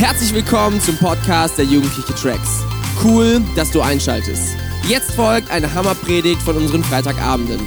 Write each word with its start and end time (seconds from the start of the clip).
Herzlich 0.00 0.32
willkommen 0.32 0.80
zum 0.80 0.96
Podcast 0.96 1.58
der 1.58 1.66
Jugendliche 1.66 2.14
Tracks. 2.14 2.64
Cool, 3.04 3.42
dass 3.54 3.70
du 3.70 3.82
einschaltest. 3.82 4.56
Jetzt 4.88 5.10
folgt 5.10 5.50
eine 5.50 5.74
Hammerpredigt 5.74 6.40
von 6.40 6.56
unseren 6.56 6.82
Freitagabenden. 6.82 7.60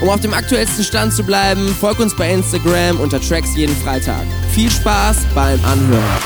Um 0.00 0.08
auf 0.08 0.18
dem 0.20 0.32
aktuellsten 0.32 0.82
Stand 0.82 1.12
zu 1.12 1.22
bleiben, 1.22 1.68
folg 1.78 1.98
uns 1.98 2.16
bei 2.16 2.32
Instagram 2.32 2.98
unter 3.00 3.20
Tracks 3.20 3.54
jeden 3.54 3.76
Freitag. 3.76 4.24
Viel 4.54 4.70
Spaß 4.70 5.26
beim 5.34 5.62
Anhören. 5.62 6.22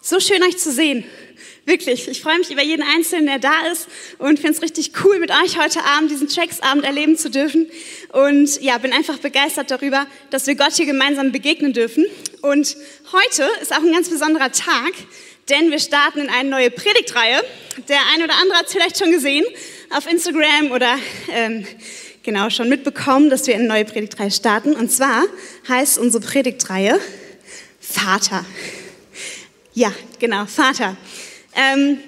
So 0.00 0.18
schön 0.18 0.42
euch 0.42 0.58
zu 0.58 0.72
sehen. 0.72 1.04
Wirklich, 1.66 2.08
ich 2.08 2.20
freue 2.20 2.38
mich 2.38 2.50
über 2.50 2.62
jeden 2.62 2.82
Einzelnen, 2.82 3.26
der 3.26 3.38
da 3.38 3.66
ist 3.72 3.88
und 4.18 4.38
finde 4.38 4.52
es 4.54 4.62
richtig 4.62 4.92
cool, 5.02 5.18
mit 5.18 5.30
euch 5.30 5.58
heute 5.58 5.82
Abend 5.82 6.10
diesen 6.10 6.28
Tracksabend 6.28 6.84
erleben 6.84 7.16
zu 7.16 7.30
dürfen. 7.30 7.70
Und 8.12 8.60
ja, 8.60 8.76
bin 8.76 8.92
einfach 8.92 9.16
begeistert 9.16 9.70
darüber, 9.70 10.06
dass 10.28 10.46
wir 10.46 10.56
Gott 10.56 10.74
hier 10.74 10.84
gemeinsam 10.84 11.32
begegnen 11.32 11.72
dürfen. 11.72 12.04
Und 12.42 12.76
heute 13.12 13.48
ist 13.62 13.72
auch 13.72 13.82
ein 13.82 13.92
ganz 13.92 14.10
besonderer 14.10 14.52
Tag, 14.52 14.92
denn 15.48 15.70
wir 15.70 15.78
starten 15.78 16.20
in 16.20 16.28
eine 16.28 16.50
neue 16.50 16.70
Predigtreihe. 16.70 17.42
Der 17.88 18.00
eine 18.14 18.24
oder 18.24 18.34
andere 18.42 18.58
hat 18.58 18.66
es 18.66 18.72
vielleicht 18.72 18.98
schon 18.98 19.10
gesehen 19.10 19.46
auf 19.88 20.06
Instagram 20.06 20.70
oder 20.70 20.98
ähm, 21.32 21.66
genau 22.22 22.50
schon 22.50 22.68
mitbekommen, 22.68 23.30
dass 23.30 23.46
wir 23.46 23.54
eine 23.54 23.64
neue 23.64 23.86
Predigtreihe 23.86 24.30
starten. 24.30 24.74
Und 24.74 24.92
zwar 24.92 25.24
heißt 25.66 25.96
unsere 25.96 26.22
Predigtreihe 26.22 27.00
Vater. 27.80 28.44
Ja, 29.72 29.92
genau, 30.18 30.44
Vater. 30.44 30.96
Ähm, 31.56 31.98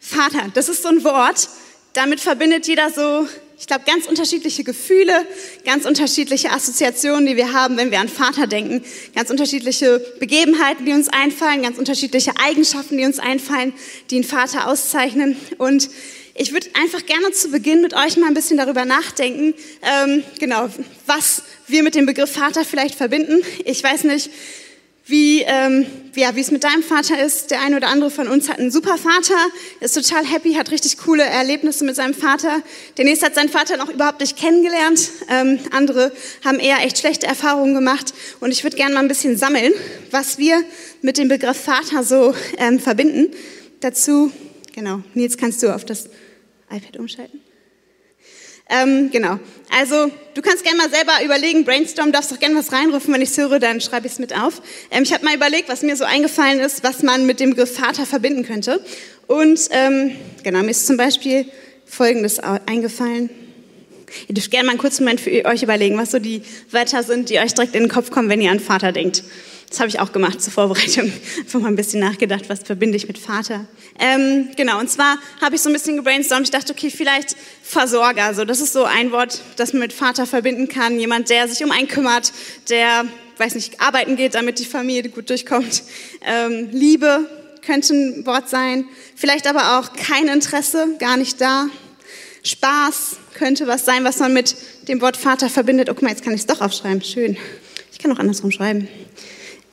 Vater, 0.00 0.50
das 0.54 0.68
ist 0.68 0.82
so 0.82 0.88
ein 0.88 1.02
Wort, 1.04 1.48
damit 1.94 2.20
verbindet 2.20 2.66
jeder 2.66 2.90
so, 2.90 3.26
ich 3.58 3.66
glaube, 3.66 3.84
ganz 3.86 4.06
unterschiedliche 4.06 4.64
Gefühle, 4.64 5.26
ganz 5.64 5.86
unterschiedliche 5.86 6.50
Assoziationen, 6.50 7.26
die 7.26 7.36
wir 7.36 7.52
haben, 7.52 7.76
wenn 7.76 7.90
wir 7.90 8.00
an 8.00 8.08
Vater 8.08 8.46
denken, 8.46 8.84
ganz 9.14 9.30
unterschiedliche 9.30 10.00
Begebenheiten, 10.20 10.84
die 10.84 10.92
uns 10.92 11.08
einfallen, 11.08 11.62
ganz 11.62 11.78
unterschiedliche 11.78 12.32
Eigenschaften, 12.44 12.98
die 12.98 13.04
uns 13.04 13.18
einfallen, 13.18 13.72
die 14.10 14.16
einen 14.16 14.24
Vater 14.24 14.68
auszeichnen. 14.68 15.36
Und 15.58 15.88
ich 16.34 16.52
würde 16.52 16.66
einfach 16.74 17.06
gerne 17.06 17.30
zu 17.30 17.50
Beginn 17.50 17.80
mit 17.80 17.94
euch 17.94 18.16
mal 18.16 18.26
ein 18.26 18.34
bisschen 18.34 18.58
darüber 18.58 18.84
nachdenken, 18.84 19.54
ähm, 19.82 20.24
genau, 20.40 20.68
was 21.06 21.42
wir 21.68 21.82
mit 21.82 21.94
dem 21.94 22.06
Begriff 22.06 22.32
Vater 22.32 22.64
vielleicht 22.64 22.96
verbinden. 22.96 23.40
Ich 23.64 23.82
weiß 23.82 24.04
nicht, 24.04 24.30
wie, 25.06 25.42
ähm, 25.42 25.86
ja, 26.14 26.34
wie 26.34 26.40
es 26.40 26.50
mit 26.50 26.64
deinem 26.64 26.82
Vater 26.82 27.22
ist. 27.22 27.50
Der 27.50 27.60
eine 27.60 27.76
oder 27.76 27.88
andere 27.88 28.10
von 28.10 28.26
uns 28.26 28.48
hat 28.48 28.58
einen 28.58 28.70
super 28.70 28.96
Vater, 28.96 29.36
ist 29.80 29.94
total 29.94 30.24
happy, 30.24 30.54
hat 30.54 30.70
richtig 30.70 30.96
coole 30.98 31.24
Erlebnisse 31.24 31.84
mit 31.84 31.94
seinem 31.94 32.14
Vater. 32.14 32.62
Der 32.96 33.04
nächste 33.04 33.26
hat 33.26 33.34
seinen 33.34 33.50
Vater 33.50 33.76
noch 33.76 33.90
überhaupt 33.90 34.20
nicht 34.20 34.38
kennengelernt. 34.38 35.10
Ähm, 35.28 35.58
andere 35.72 36.10
haben 36.44 36.58
eher 36.58 36.78
echt 36.84 36.98
schlechte 36.98 37.26
Erfahrungen 37.26 37.74
gemacht. 37.74 38.14
Und 38.40 38.50
ich 38.50 38.62
würde 38.64 38.76
gerne 38.76 38.94
mal 38.94 39.00
ein 39.00 39.08
bisschen 39.08 39.36
sammeln, 39.36 39.72
was 40.10 40.38
wir 40.38 40.62
mit 41.02 41.18
dem 41.18 41.28
Begriff 41.28 41.60
Vater 41.60 42.02
so 42.02 42.34
ähm, 42.56 42.80
verbinden. 42.80 43.30
Dazu, 43.80 44.32
genau, 44.72 45.02
Nils, 45.12 45.36
kannst 45.36 45.62
du 45.62 45.74
auf 45.74 45.84
das 45.84 46.08
iPad 46.70 46.96
umschalten? 46.96 47.43
Ähm, 48.68 49.10
genau. 49.10 49.38
Also 49.70 50.10
du 50.34 50.42
kannst 50.42 50.64
gerne 50.64 50.78
mal 50.78 50.90
selber 50.90 51.12
überlegen, 51.24 51.64
brainstorm, 51.64 52.12
darfst 52.12 52.32
doch 52.32 52.38
gerne 52.38 52.54
was 52.56 52.72
reinrufen, 52.72 53.12
wenn 53.12 53.20
ich 53.20 53.30
es 53.30 53.38
höre, 53.38 53.58
dann 53.58 53.80
schreibe 53.80 54.06
ich 54.06 54.14
es 54.14 54.18
mit 54.18 54.34
auf. 54.34 54.62
Ähm, 54.90 55.02
ich 55.02 55.12
habe 55.12 55.24
mal 55.24 55.34
überlegt, 55.34 55.68
was 55.68 55.82
mir 55.82 55.96
so 55.96 56.04
eingefallen 56.04 56.60
ist, 56.60 56.82
was 56.82 57.02
man 57.02 57.26
mit 57.26 57.40
dem 57.40 57.50
Begriff 57.50 57.76
Vater 57.76 58.06
verbinden 58.06 58.44
könnte. 58.44 58.84
Und 59.26 59.60
ähm, 59.70 60.12
genau, 60.42 60.62
mir 60.62 60.70
ist 60.70 60.86
zum 60.86 60.96
Beispiel 60.96 61.46
Folgendes 61.86 62.40
eingefallen. 62.40 63.30
Ihr 64.28 64.34
dürft 64.34 64.50
gerne 64.50 64.66
mal 64.66 64.72
einen 64.72 64.80
kurzen 64.80 65.04
Moment 65.04 65.20
für 65.20 65.44
euch 65.44 65.62
überlegen, 65.62 65.98
was 65.98 66.10
so 66.10 66.18
die 66.18 66.42
Wörter 66.70 67.02
sind, 67.02 67.30
die 67.30 67.38
euch 67.38 67.54
direkt 67.54 67.74
in 67.74 67.84
den 67.84 67.90
Kopf 67.90 68.10
kommen, 68.10 68.28
wenn 68.28 68.40
ihr 68.40 68.50
an 68.50 68.60
Vater 68.60 68.92
denkt. 68.92 69.24
Das 69.74 69.80
habe 69.80 69.88
ich 69.88 69.98
auch 69.98 70.12
gemacht 70.12 70.40
zur 70.40 70.52
Vorbereitung. 70.52 71.12
Einfach 71.38 71.58
mal 71.58 71.66
ein 71.66 71.74
bisschen 71.74 71.98
nachgedacht, 71.98 72.44
was 72.48 72.62
verbinde 72.62 72.96
ich 72.96 73.08
mit 73.08 73.18
Vater. 73.18 73.66
Ähm, 73.98 74.50
genau, 74.56 74.78
und 74.78 74.88
zwar 74.88 75.16
habe 75.40 75.56
ich 75.56 75.62
so 75.62 75.68
ein 75.68 75.72
bisschen 75.72 75.96
gebrainstormt. 75.96 76.44
Ich 76.44 76.52
dachte, 76.52 76.72
okay, 76.72 76.90
vielleicht 76.90 77.34
Versorger. 77.64 78.22
Also 78.22 78.44
das 78.44 78.60
ist 78.60 78.72
so 78.72 78.84
ein 78.84 79.10
Wort, 79.10 79.40
das 79.56 79.72
man 79.72 79.80
mit 79.80 79.92
Vater 79.92 80.26
verbinden 80.26 80.68
kann. 80.68 81.00
Jemand, 81.00 81.28
der 81.28 81.48
sich 81.48 81.64
um 81.64 81.72
einen 81.72 81.88
kümmert, 81.88 82.32
der, 82.68 83.04
weiß 83.38 83.56
nicht, 83.56 83.80
arbeiten 83.80 84.14
geht, 84.14 84.36
damit 84.36 84.60
die 84.60 84.64
Familie 84.64 85.10
gut 85.10 85.28
durchkommt. 85.28 85.82
Ähm, 86.24 86.68
Liebe 86.70 87.28
könnte 87.66 87.94
ein 87.94 88.26
Wort 88.26 88.48
sein. 88.48 88.84
Vielleicht 89.16 89.48
aber 89.48 89.80
auch 89.80 89.92
kein 89.94 90.28
Interesse, 90.28 90.86
gar 91.00 91.16
nicht 91.16 91.40
da. 91.40 91.66
Spaß 92.44 93.16
könnte 93.36 93.66
was 93.66 93.84
sein, 93.84 94.04
was 94.04 94.20
man 94.20 94.34
mit 94.34 94.54
dem 94.86 95.00
Wort 95.00 95.16
Vater 95.16 95.50
verbindet. 95.50 95.90
Oh, 95.90 95.94
guck 95.94 96.02
mal, 96.02 96.10
jetzt 96.10 96.22
kann 96.22 96.32
ich 96.32 96.42
es 96.42 96.46
doch 96.46 96.60
aufschreiben. 96.60 97.02
Schön. 97.02 97.36
Ich 97.90 97.98
kann 97.98 98.12
auch 98.12 98.20
andersrum 98.20 98.52
schreiben. 98.52 98.86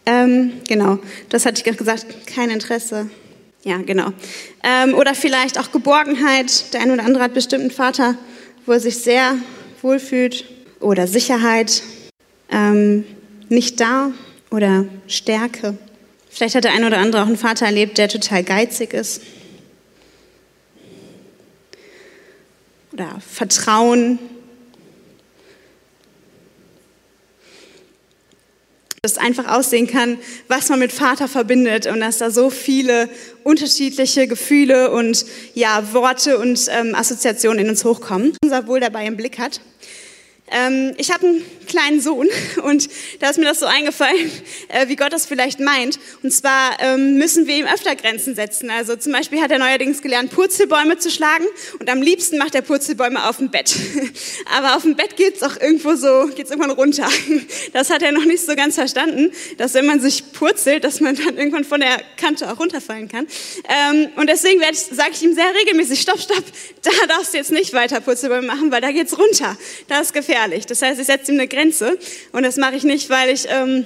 Ähm, 0.05 0.53
genau, 0.67 0.99
das 1.29 1.45
hatte 1.45 1.59
ich 1.59 1.63
gerade 1.63 1.77
gesagt, 1.77 2.27
kein 2.27 2.49
Interesse. 2.49 3.09
Ja, 3.63 3.77
genau. 3.77 4.11
Ähm, 4.63 4.95
oder 4.95 5.13
vielleicht 5.13 5.59
auch 5.59 5.71
Geborgenheit. 5.71 6.73
Der 6.73 6.81
eine 6.81 6.93
oder 6.93 7.05
andere 7.05 7.23
hat 7.23 7.33
bestimmt 7.33 7.61
einen 7.61 7.71
Vater, 7.71 8.15
wo 8.65 8.71
er 8.71 8.79
sich 8.79 8.97
sehr 8.97 9.35
wohlfühlt. 9.81 10.45
Oder 10.79 11.05
Sicherheit. 11.05 11.83
Ähm, 12.51 13.05
nicht 13.49 13.79
da. 13.79 14.11
Oder 14.49 14.85
Stärke. 15.07 15.77
Vielleicht 16.29 16.55
hat 16.55 16.63
der 16.63 16.73
eine 16.73 16.87
oder 16.87 16.97
andere 16.97 17.21
auch 17.21 17.27
einen 17.27 17.37
Vater 17.37 17.65
erlebt, 17.65 17.97
der 17.97 18.09
total 18.09 18.43
geizig 18.43 18.93
ist. 18.93 19.21
Oder 22.93 23.21
Vertrauen, 23.25 24.17
das 29.03 29.17
einfach 29.17 29.47
aussehen 29.47 29.87
kann, 29.87 30.19
was 30.47 30.69
man 30.69 30.77
mit 30.77 30.91
Vater 30.91 31.27
verbindet 31.27 31.87
und 31.87 32.01
dass 32.01 32.19
da 32.19 32.29
so 32.29 32.51
viele 32.51 33.09
unterschiedliche 33.43 34.27
Gefühle 34.27 34.91
und 34.91 35.25
ja, 35.55 35.91
Worte 35.93 36.37
und 36.37 36.67
ähm, 36.69 36.93
Assoziationen 36.93 37.65
in 37.65 37.69
uns 37.71 37.83
hochkommen. 37.83 38.33
Unser 38.43 38.67
Wohl 38.67 38.79
dabei 38.79 39.07
im 39.07 39.17
Blick 39.17 39.39
hat. 39.39 39.59
Ähm, 40.51 40.93
ich 40.97 41.11
habe 41.11 41.25
einen 41.25 41.45
kleinen 41.67 42.01
Sohn 42.01 42.27
und 42.63 42.89
da 43.19 43.29
ist 43.29 43.37
mir 43.37 43.45
das 43.45 43.59
so 43.59 43.65
eingefallen, 43.65 44.29
äh, 44.67 44.87
wie 44.87 44.95
Gott 44.97 45.13
das 45.13 45.25
vielleicht 45.25 45.59
meint. 45.59 45.99
Und 46.21 46.31
zwar 46.31 46.77
ähm, 46.79 47.15
müssen 47.17 47.47
wir 47.47 47.55
ihm 47.55 47.65
öfter 47.65 47.95
Grenzen 47.95 48.35
setzen. 48.35 48.69
Also 48.69 48.95
zum 48.95 49.13
Beispiel 49.13 49.41
hat 49.41 49.51
er 49.51 49.59
neuerdings 49.59 50.01
gelernt, 50.01 50.31
Purzelbäume 50.31 50.97
zu 50.97 51.09
schlagen 51.09 51.45
und 51.79 51.89
am 51.89 52.01
liebsten 52.01 52.37
macht 52.37 52.55
er 52.55 52.61
Purzelbäume 52.61 53.27
auf 53.27 53.37
dem 53.37 53.49
Bett. 53.49 53.75
Aber 54.57 54.75
auf 54.75 54.81
dem 54.83 54.95
Bett 54.95 55.15
geht's 55.15 55.41
auch 55.41 55.59
irgendwo 55.59 55.95
so, 55.95 56.29
geht's 56.35 56.51
irgendwann 56.51 56.71
runter. 56.71 57.07
Das 57.73 57.89
hat 57.89 58.01
er 58.01 58.11
noch 58.11 58.25
nicht 58.25 58.45
so 58.45 58.55
ganz 58.55 58.75
verstanden, 58.75 59.31
dass 59.57 59.73
wenn 59.73 59.85
man 59.85 59.99
sich 59.99 60.33
purzelt, 60.33 60.83
dass 60.83 60.99
man 60.99 61.15
dann 61.15 61.37
irgendwann 61.37 61.63
von 61.63 61.79
der 61.79 62.01
Kante 62.17 62.51
auch 62.51 62.59
runterfallen 62.59 63.07
kann. 63.07 63.27
Ähm, 63.67 64.09
und 64.15 64.27
deswegen 64.27 64.59
sage 64.59 65.11
ich 65.13 65.23
ihm 65.23 65.33
sehr 65.33 65.53
regelmäßig, 65.61 66.01
stopp, 66.01 66.19
stopp, 66.19 66.43
da 66.81 66.91
darfst 67.07 67.33
du 67.33 67.37
jetzt 67.37 67.51
nicht 67.51 67.73
weiter 67.73 68.01
Purzelbäume 68.01 68.45
machen, 68.45 68.71
weil 68.71 68.81
da 68.81 68.91
geht's 68.91 69.17
runter. 69.17 69.57
Da 69.87 70.01
ist 70.01 70.13
gefährlich 70.13 70.40
gefährlich. 70.41 70.65
Das 70.65 70.81
heißt, 70.81 70.99
ich 70.99 71.07
setze 71.07 71.31
ihm 71.31 71.39
eine 71.39 71.47
Grenze 71.47 71.97
und 72.31 72.43
das 72.43 72.57
mache 72.57 72.75
ich 72.75 72.83
nicht, 72.83 73.09
weil 73.09 73.29
ich 73.29 73.45
ähm, 73.49 73.85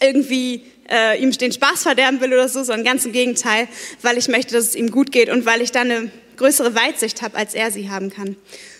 irgendwie 0.00 0.62
äh, 0.90 1.20
ihm 1.20 1.32
den 1.32 1.52
Spaß 1.52 1.82
verderben 1.82 2.20
will 2.20 2.32
oder 2.32 2.48
so, 2.48 2.62
sondern 2.62 2.84
ganz 2.84 3.04
im 3.04 3.12
Gegenteil, 3.12 3.68
weil 4.02 4.16
ich 4.16 4.28
möchte, 4.28 4.54
dass 4.54 4.64
es 4.64 4.74
ihm 4.74 4.90
gut 4.90 5.12
geht 5.12 5.28
und 5.28 5.44
weil 5.44 5.60
ich 5.60 5.72
dann 5.72 5.90
eine 5.90 6.10
größere 6.36 6.74
Weitsicht 6.74 7.22
habe, 7.22 7.36
als 7.36 7.54
er 7.54 7.70
sie 7.70 7.90
haben 7.90 8.10
kann. 8.10 8.36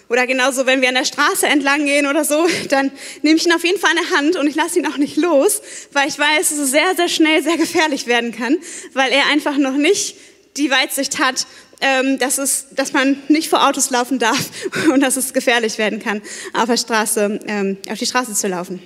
Oder 0.08 0.26
genauso, 0.26 0.64
wenn 0.64 0.80
wir 0.80 0.88
an 0.88 0.94
der 0.94 1.04
Straße 1.04 1.46
entlang 1.46 1.84
gehen 1.84 2.06
oder 2.06 2.24
so, 2.24 2.46
dann 2.68 2.92
nehme 3.22 3.36
ich 3.36 3.46
ihn 3.46 3.52
auf 3.52 3.64
jeden 3.64 3.80
Fall 3.80 3.90
an 3.90 3.98
der 4.08 4.18
Hand 4.18 4.36
und 4.36 4.46
ich 4.46 4.54
lasse 4.54 4.78
ihn 4.78 4.86
auch 4.86 4.96
nicht 4.96 5.16
los, 5.16 5.60
weil 5.92 6.08
ich 6.08 6.18
weiß, 6.18 6.50
dass 6.50 6.58
es 6.58 6.70
sehr, 6.70 6.94
sehr 6.96 7.08
schnell 7.08 7.42
sehr 7.42 7.56
gefährlich 7.56 8.06
werden 8.06 8.32
kann, 8.32 8.56
weil 8.94 9.10
er 9.12 9.26
einfach 9.32 9.58
noch 9.58 9.76
nicht 9.76 10.16
die 10.56 10.70
Weitsicht 10.70 11.18
hat, 11.18 11.46
ähm, 11.80 12.18
dass, 12.18 12.38
es, 12.38 12.66
dass 12.72 12.92
man 12.92 13.16
nicht 13.28 13.48
vor 13.48 13.66
Autos 13.66 13.90
laufen 13.90 14.18
darf 14.18 14.50
und 14.92 15.00
dass 15.00 15.16
es 15.16 15.32
gefährlich 15.32 15.78
werden 15.78 16.00
kann, 16.00 16.22
auf, 16.54 16.66
der 16.66 16.76
Straße, 16.76 17.40
ähm, 17.46 17.76
auf 17.90 17.98
die 17.98 18.06
Straße 18.06 18.34
zu 18.34 18.48
laufen. 18.48 18.82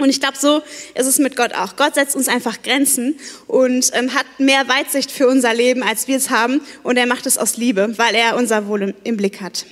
Und 0.00 0.08
ich 0.08 0.20
glaube, 0.20 0.36
so 0.38 0.62
ist 0.94 1.06
es 1.06 1.18
mit 1.18 1.36
Gott 1.36 1.54
auch. 1.54 1.76
Gott 1.76 1.94
setzt 1.94 2.16
uns 2.16 2.28
einfach 2.28 2.62
Grenzen 2.62 3.18
und 3.46 3.90
ähm, 3.92 4.14
hat 4.14 4.24
mehr 4.38 4.66
Weitsicht 4.66 5.10
für 5.10 5.28
unser 5.28 5.52
Leben, 5.52 5.82
als 5.82 6.08
wir 6.08 6.16
es 6.16 6.30
haben. 6.30 6.62
Und 6.82 6.96
er 6.96 7.06
macht 7.06 7.26
es 7.26 7.36
aus 7.36 7.58
Liebe, 7.58 7.98
weil 7.98 8.14
er 8.14 8.36
unser 8.36 8.66
Wohl 8.66 8.94
im 9.04 9.16
Blick 9.18 9.42
hat. 9.42 9.66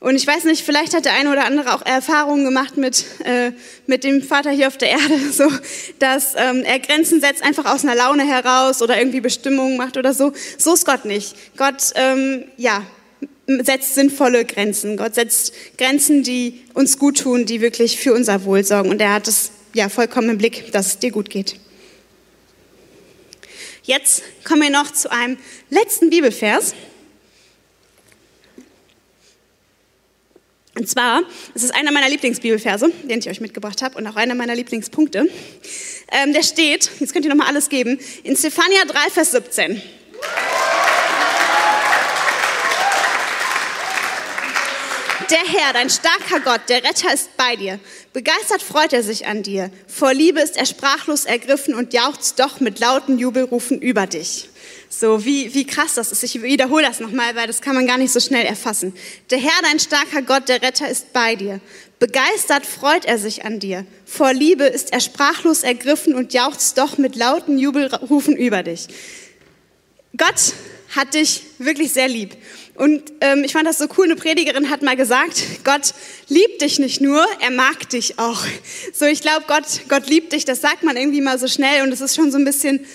Und 0.00 0.14
ich 0.14 0.26
weiß 0.26 0.44
nicht, 0.44 0.64
vielleicht 0.64 0.94
hat 0.94 1.06
der 1.06 1.14
eine 1.14 1.32
oder 1.32 1.44
andere 1.44 1.74
auch 1.74 1.84
Erfahrungen 1.84 2.44
gemacht 2.44 2.76
mit, 2.76 3.04
äh, 3.24 3.50
mit 3.86 4.04
dem 4.04 4.22
Vater 4.22 4.50
hier 4.50 4.68
auf 4.68 4.78
der 4.78 4.90
Erde, 4.90 5.18
so, 5.32 5.50
dass 5.98 6.34
ähm, 6.36 6.62
er 6.64 6.78
Grenzen 6.78 7.20
setzt 7.20 7.42
einfach 7.42 7.66
aus 7.66 7.84
einer 7.84 7.96
Laune 7.96 8.24
heraus 8.24 8.80
oder 8.80 8.96
irgendwie 8.96 9.20
Bestimmungen 9.20 9.76
macht 9.76 9.96
oder 9.96 10.14
so. 10.14 10.32
So 10.56 10.74
ist 10.74 10.86
Gott 10.86 11.04
nicht. 11.04 11.34
Gott, 11.56 11.92
ähm, 11.96 12.44
ja, 12.56 12.84
setzt 13.48 13.96
sinnvolle 13.96 14.44
Grenzen. 14.44 14.96
Gott 14.96 15.16
setzt 15.16 15.52
Grenzen, 15.78 16.22
die 16.22 16.62
uns 16.74 16.98
gut 16.98 17.18
tun, 17.18 17.44
die 17.44 17.60
wirklich 17.60 17.98
für 17.98 18.14
unser 18.14 18.44
Wohl 18.44 18.62
sorgen. 18.62 18.90
Und 18.90 19.00
er 19.00 19.14
hat 19.14 19.26
es 19.26 19.50
ja 19.74 19.88
vollkommen 19.88 20.30
im 20.30 20.38
Blick, 20.38 20.70
dass 20.70 20.86
es 20.86 20.98
dir 21.00 21.10
gut 21.10 21.28
geht. 21.28 21.56
Jetzt 23.82 24.22
kommen 24.44 24.62
wir 24.62 24.70
noch 24.70 24.92
zu 24.92 25.10
einem 25.10 25.38
letzten 25.70 26.10
Bibelvers. 26.10 26.74
Und 30.78 30.88
zwar, 30.88 31.22
es 31.54 31.64
ist 31.64 31.74
einer 31.74 31.90
meiner 31.90 32.08
Lieblingsbibelverse, 32.08 32.90
den 33.02 33.18
ich 33.18 33.28
euch 33.28 33.40
mitgebracht 33.40 33.82
habe 33.82 33.98
und 33.98 34.06
auch 34.06 34.14
einer 34.14 34.36
meiner 34.36 34.54
Lieblingspunkte. 34.54 35.28
Ähm, 36.12 36.32
der 36.32 36.44
steht, 36.44 36.88
jetzt 37.00 37.12
könnt 37.12 37.24
ihr 37.24 37.30
nochmal 37.30 37.48
alles 37.48 37.68
geben, 37.68 37.98
in 38.22 38.36
Zephania 38.36 38.84
3, 38.86 39.10
Vers 39.10 39.32
17. 39.32 39.82
Der 45.30 45.44
Herr, 45.44 45.74
dein 45.74 45.90
starker 45.90 46.40
Gott, 46.40 46.62
der 46.70 46.82
Retter 46.82 47.12
ist 47.12 47.36
bei 47.36 47.54
dir. 47.54 47.78
Begeistert 48.14 48.62
freut 48.62 48.94
er 48.94 49.02
sich 49.02 49.26
an 49.26 49.42
dir. 49.42 49.70
Vor 49.86 50.14
Liebe 50.14 50.40
ist 50.40 50.56
er 50.56 50.64
sprachlos 50.64 51.26
ergriffen 51.26 51.74
und 51.74 51.92
jauchzt 51.92 52.40
doch 52.40 52.60
mit 52.60 52.78
lauten 52.78 53.18
Jubelrufen 53.18 53.78
über 53.78 54.06
dich. 54.06 54.48
So, 54.88 55.26
wie, 55.26 55.52
wie 55.52 55.66
krass 55.66 55.94
das 55.94 56.12
ist. 56.12 56.22
Ich 56.22 56.40
wiederhole 56.42 56.86
das 56.86 57.00
nochmal, 57.00 57.36
weil 57.36 57.46
das 57.46 57.60
kann 57.60 57.74
man 57.74 57.86
gar 57.86 57.98
nicht 57.98 58.10
so 58.10 58.20
schnell 58.20 58.46
erfassen. 58.46 58.94
Der 59.28 59.38
Herr, 59.38 59.62
dein 59.62 59.78
starker 59.78 60.22
Gott, 60.22 60.48
der 60.48 60.62
Retter 60.62 60.88
ist 60.88 61.12
bei 61.12 61.36
dir. 61.36 61.60
Begeistert 61.98 62.64
freut 62.64 63.04
er 63.04 63.18
sich 63.18 63.44
an 63.44 63.58
dir. 63.58 63.84
Vor 64.06 64.32
Liebe 64.32 64.64
ist 64.64 64.94
er 64.94 65.00
sprachlos 65.00 65.62
ergriffen 65.62 66.14
und 66.14 66.32
jauchzt 66.32 66.78
doch 66.78 66.96
mit 66.96 67.16
lauten 67.16 67.58
Jubelrufen 67.58 68.34
über 68.34 68.62
dich. 68.62 68.88
Gott 70.16 70.54
hat 70.96 71.12
dich 71.12 71.42
wirklich 71.58 71.92
sehr 71.92 72.08
lieb. 72.08 72.34
Und 72.78 73.02
ähm, 73.20 73.42
ich 73.42 73.52
fand 73.52 73.66
das 73.66 73.78
so 73.78 73.86
cool, 73.96 74.04
eine 74.04 74.14
Predigerin 74.14 74.70
hat 74.70 74.82
mal 74.82 74.94
gesagt, 74.94 75.42
Gott 75.64 75.94
liebt 76.28 76.62
dich 76.62 76.78
nicht 76.78 77.00
nur, 77.00 77.26
er 77.40 77.50
mag 77.50 77.88
dich 77.90 78.20
auch. 78.20 78.40
So, 78.94 79.04
ich 79.04 79.20
glaube, 79.20 79.46
Gott, 79.48 79.64
Gott 79.88 80.08
liebt 80.08 80.32
dich, 80.32 80.44
das 80.44 80.60
sagt 80.60 80.84
man 80.84 80.96
irgendwie 80.96 81.20
mal 81.20 81.40
so 81.40 81.48
schnell 81.48 81.82
und 81.82 81.92
es 81.92 82.00
ist 82.00 82.14
schon 82.14 82.30
so 82.30 82.38
ein 82.38 82.44
bisschen, 82.44 82.86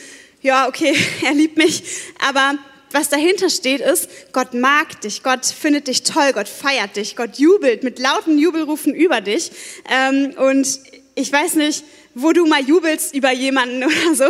ja, 0.42 0.70
okay, 0.70 0.96
er 1.26 1.34
liebt 1.34 1.58
mich, 1.58 1.84
aber 2.26 2.58
was 2.94 3.10
dahinter 3.10 3.50
steht 3.50 3.82
ist, 3.82 4.08
Gott 4.32 4.54
mag 4.54 5.02
dich, 5.02 5.22
Gott 5.22 5.46
findet 5.46 5.88
dich 5.88 6.04
toll, 6.04 6.32
Gott 6.32 6.48
feiert 6.48 6.96
dich, 6.96 7.18
Gott 7.18 7.38
jubelt 7.38 7.84
mit 7.84 8.00
lauten 8.00 8.38
Jubelrufen 8.38 8.94
über 8.94 9.20
dich. 9.20 9.52
Ähm, 9.92 10.34
und 10.38 10.80
ich 11.16 11.32
weiß 11.32 11.56
nicht, 11.56 11.84
wo 12.16 12.32
du 12.32 12.46
mal 12.46 12.62
jubelst 12.62 13.16
über 13.16 13.32
jemanden 13.32 13.84
oder 13.84 14.16
so. 14.16 14.26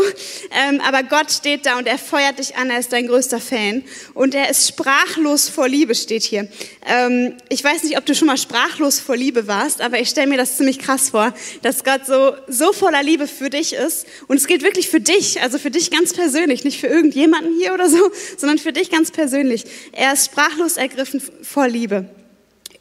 Ähm, 0.51 0.81
aber 0.81 1.03
Gott 1.03 1.31
steht 1.31 1.65
da 1.65 1.77
und 1.77 1.87
er 1.87 1.97
feuert 1.97 2.39
dich 2.39 2.55
an, 2.55 2.69
er 2.69 2.79
ist 2.79 2.91
dein 2.91 3.07
größter 3.07 3.39
Fan. 3.39 3.83
Und 4.13 4.35
er 4.35 4.49
ist 4.49 4.67
sprachlos 4.67 5.47
vor 5.47 5.67
Liebe, 5.67 5.95
steht 5.95 6.23
hier. 6.23 6.47
Ähm, 6.85 7.35
ich 7.49 7.63
weiß 7.63 7.83
nicht, 7.83 7.97
ob 7.97 8.05
du 8.05 8.13
schon 8.13 8.27
mal 8.27 8.37
sprachlos 8.37 8.99
vor 8.99 9.15
Liebe 9.15 9.47
warst, 9.47 9.81
aber 9.81 9.99
ich 9.99 10.09
stelle 10.09 10.27
mir 10.27 10.37
das 10.37 10.57
ziemlich 10.57 10.79
krass 10.79 11.09
vor, 11.11 11.33
dass 11.61 11.83
Gott 11.83 12.05
so, 12.05 12.35
so 12.47 12.73
voller 12.73 13.03
Liebe 13.03 13.27
für 13.27 13.49
dich 13.49 13.73
ist. 13.73 14.05
Und 14.27 14.37
es 14.37 14.47
geht 14.47 14.61
wirklich 14.61 14.89
für 14.89 15.01
dich, 15.01 15.41
also 15.41 15.57
für 15.57 15.71
dich 15.71 15.89
ganz 15.89 16.13
persönlich, 16.13 16.65
nicht 16.65 16.79
für 16.79 16.87
irgendjemanden 16.87 17.53
hier 17.59 17.73
oder 17.73 17.89
so, 17.89 18.11
sondern 18.37 18.57
für 18.57 18.73
dich 18.73 18.89
ganz 18.91 19.11
persönlich. 19.11 19.63
Er 19.93 20.13
ist 20.13 20.25
sprachlos 20.25 20.75
ergriffen 20.75 21.21
vor 21.41 21.67
Liebe 21.67 22.09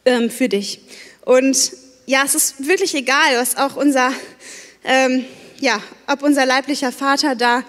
ähm, 0.04 0.28
für 0.28 0.48
dich. 0.48 0.80
Und 1.24 1.81
ja, 2.06 2.22
es 2.24 2.34
ist 2.34 2.66
wirklich 2.66 2.94
egal, 2.94 3.36
was 3.36 3.56
auch 3.56 3.76
unser 3.76 4.12
ähm, 4.84 5.24
ja, 5.62 5.80
ob 6.08 6.22
unser 6.22 6.44
leiblicher 6.44 6.90
Vater 6.90 7.36
da 7.36 7.62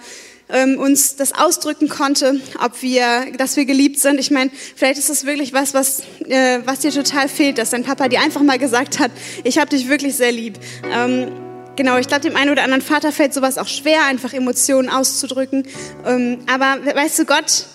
ähm, 0.48 0.78
uns 0.78 1.16
das 1.16 1.32
ausdrücken 1.32 1.88
konnte, 1.88 2.40
ob 2.62 2.82
wir, 2.82 3.26
dass 3.38 3.56
wir 3.56 3.64
geliebt 3.64 4.00
sind. 4.00 4.18
Ich 4.18 4.30
meine, 4.30 4.50
vielleicht 4.74 4.98
ist 4.98 5.08
das 5.08 5.24
wirklich 5.24 5.52
was, 5.52 5.74
was, 5.74 6.00
äh, 6.28 6.58
was 6.64 6.80
dir 6.80 6.90
total 6.90 7.28
fehlt, 7.28 7.56
dass 7.56 7.70
dein 7.70 7.84
Papa 7.84 8.08
dir 8.08 8.20
einfach 8.20 8.42
mal 8.42 8.58
gesagt 8.58 8.98
hat, 8.98 9.12
ich 9.44 9.58
habe 9.58 9.70
dich 9.70 9.88
wirklich 9.88 10.16
sehr 10.16 10.32
lieb. 10.32 10.58
Ähm, 10.92 11.30
genau, 11.76 11.96
ich 11.96 12.08
glaube, 12.08 12.22
dem 12.22 12.36
einen 12.36 12.50
oder 12.50 12.64
anderen 12.64 12.82
Vater 12.82 13.12
fällt 13.12 13.32
sowas 13.32 13.58
auch 13.58 13.68
schwer, 13.68 14.04
einfach 14.06 14.34
Emotionen 14.34 14.88
auszudrücken. 14.88 15.66
Ähm, 16.04 16.40
aber 16.52 16.84
weißt 16.94 17.20
du, 17.20 17.24
Gott, 17.24 17.66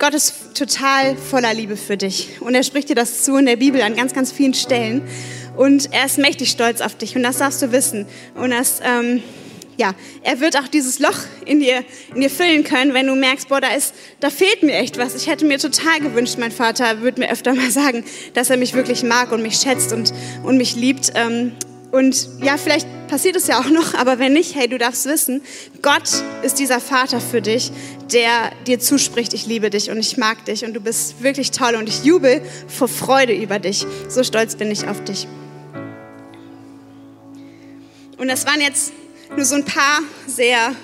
Gott 0.00 0.14
ist 0.14 0.34
total 0.54 1.16
voller 1.16 1.54
Liebe 1.54 1.76
für 1.76 1.96
dich. 1.96 2.40
Und 2.40 2.56
er 2.56 2.64
spricht 2.64 2.88
dir 2.88 2.96
das 2.96 3.22
zu 3.22 3.36
in 3.36 3.46
der 3.46 3.56
Bibel 3.56 3.80
an 3.80 3.94
ganz, 3.94 4.12
ganz 4.12 4.32
vielen 4.32 4.52
Stellen. 4.54 5.08
Und 5.56 5.92
er 5.92 6.06
ist 6.06 6.18
mächtig 6.18 6.50
stolz 6.50 6.80
auf 6.80 6.96
dich 6.96 7.16
und 7.16 7.22
das 7.22 7.38
darfst 7.38 7.62
du 7.62 7.72
wissen. 7.72 8.06
Und 8.34 8.50
das, 8.50 8.80
ähm, 8.84 9.22
ja, 9.76 9.92
er 10.22 10.40
wird 10.40 10.56
auch 10.56 10.68
dieses 10.68 10.98
Loch 10.98 11.16
in 11.46 11.60
dir, 11.60 11.84
in 12.14 12.20
dir 12.20 12.30
füllen 12.30 12.64
können, 12.64 12.94
wenn 12.94 13.06
du 13.06 13.14
merkst, 13.14 13.48
boah, 13.48 13.60
da 13.60 13.74
ist, 13.74 13.94
da 14.20 14.30
fehlt 14.30 14.62
mir 14.62 14.74
echt 14.74 14.98
was. 14.98 15.14
Ich 15.14 15.26
hätte 15.26 15.44
mir 15.44 15.58
total 15.58 16.00
gewünscht, 16.00 16.36
mein 16.38 16.52
Vater 16.52 17.00
würde 17.00 17.20
mir 17.20 17.30
öfter 17.30 17.54
mal 17.54 17.70
sagen, 17.72 18.04
dass 18.34 18.50
er 18.50 18.56
mich 18.56 18.74
wirklich 18.74 19.02
mag 19.02 19.32
und 19.32 19.42
mich 19.42 19.56
schätzt 19.56 19.92
und, 19.92 20.12
und 20.42 20.56
mich 20.56 20.76
liebt. 20.76 21.12
Ähm, 21.14 21.52
und 21.92 22.28
ja, 22.42 22.56
vielleicht 22.56 22.88
passiert 23.06 23.36
es 23.36 23.46
ja 23.46 23.60
auch 23.60 23.70
noch, 23.70 23.94
aber 23.94 24.18
wenn 24.18 24.32
nicht, 24.32 24.56
hey, 24.56 24.66
du 24.66 24.78
darfst 24.78 25.06
wissen, 25.06 25.42
Gott 25.80 26.10
ist 26.42 26.58
dieser 26.58 26.80
Vater 26.80 27.20
für 27.20 27.40
dich, 27.40 27.70
der 28.12 28.50
dir 28.66 28.80
zuspricht, 28.80 29.32
ich 29.32 29.46
liebe 29.46 29.70
dich 29.70 29.90
und 29.90 29.98
ich 29.98 30.16
mag 30.16 30.44
dich 30.44 30.64
und 30.64 30.74
du 30.74 30.80
bist 30.80 31.22
wirklich 31.22 31.52
toll 31.52 31.76
und 31.76 31.88
ich 31.88 32.02
jubel 32.02 32.42
vor 32.66 32.88
Freude 32.88 33.32
über 33.32 33.60
dich. 33.60 33.86
So 34.08 34.24
stolz 34.24 34.56
bin 34.56 34.72
ich 34.72 34.88
auf 34.88 35.04
dich. 35.04 35.28
Und 38.18 38.28
das 38.28 38.46
waren 38.46 38.60
jetzt 38.60 38.92
nur 39.36 39.44
so 39.44 39.56
ein 39.56 39.64
paar 39.64 40.00
sehr, 40.26 40.74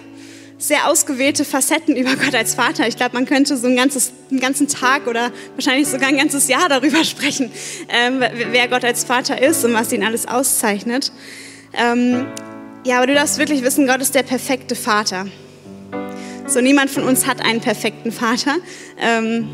sehr 0.58 0.88
ausgewählte 0.88 1.44
Facetten 1.44 1.96
über 1.96 2.16
Gott 2.16 2.34
als 2.34 2.54
Vater. 2.54 2.86
Ich 2.88 2.96
glaube, 2.96 3.14
man 3.14 3.26
könnte 3.26 3.56
so 3.56 3.66
ein 3.66 3.76
ganzes, 3.76 4.12
einen 4.30 4.40
ganzen 4.40 4.68
Tag 4.68 5.06
oder 5.06 5.32
wahrscheinlich 5.54 5.88
sogar 5.88 6.08
ein 6.08 6.16
ganzes 6.16 6.48
Jahr 6.48 6.68
darüber 6.68 7.04
sprechen, 7.04 7.50
ähm, 7.88 8.20
wer 8.20 8.68
Gott 8.68 8.84
als 8.84 9.04
Vater 9.04 9.40
ist 9.40 9.64
und 9.64 9.72
was 9.72 9.92
ihn 9.92 10.04
alles 10.04 10.26
auszeichnet. 10.26 11.12
Ähm, 11.72 12.26
ja, 12.84 12.96
aber 12.96 13.06
du 13.06 13.14
darfst 13.14 13.38
wirklich 13.38 13.62
wissen, 13.62 13.86
Gott 13.86 14.00
ist 14.00 14.14
der 14.14 14.22
perfekte 14.22 14.74
Vater. 14.74 15.26
So, 16.46 16.60
niemand 16.60 16.90
von 16.90 17.04
uns 17.04 17.26
hat 17.26 17.44
einen 17.44 17.60
perfekten 17.60 18.10
Vater. 18.10 18.56
Ähm, 18.98 19.48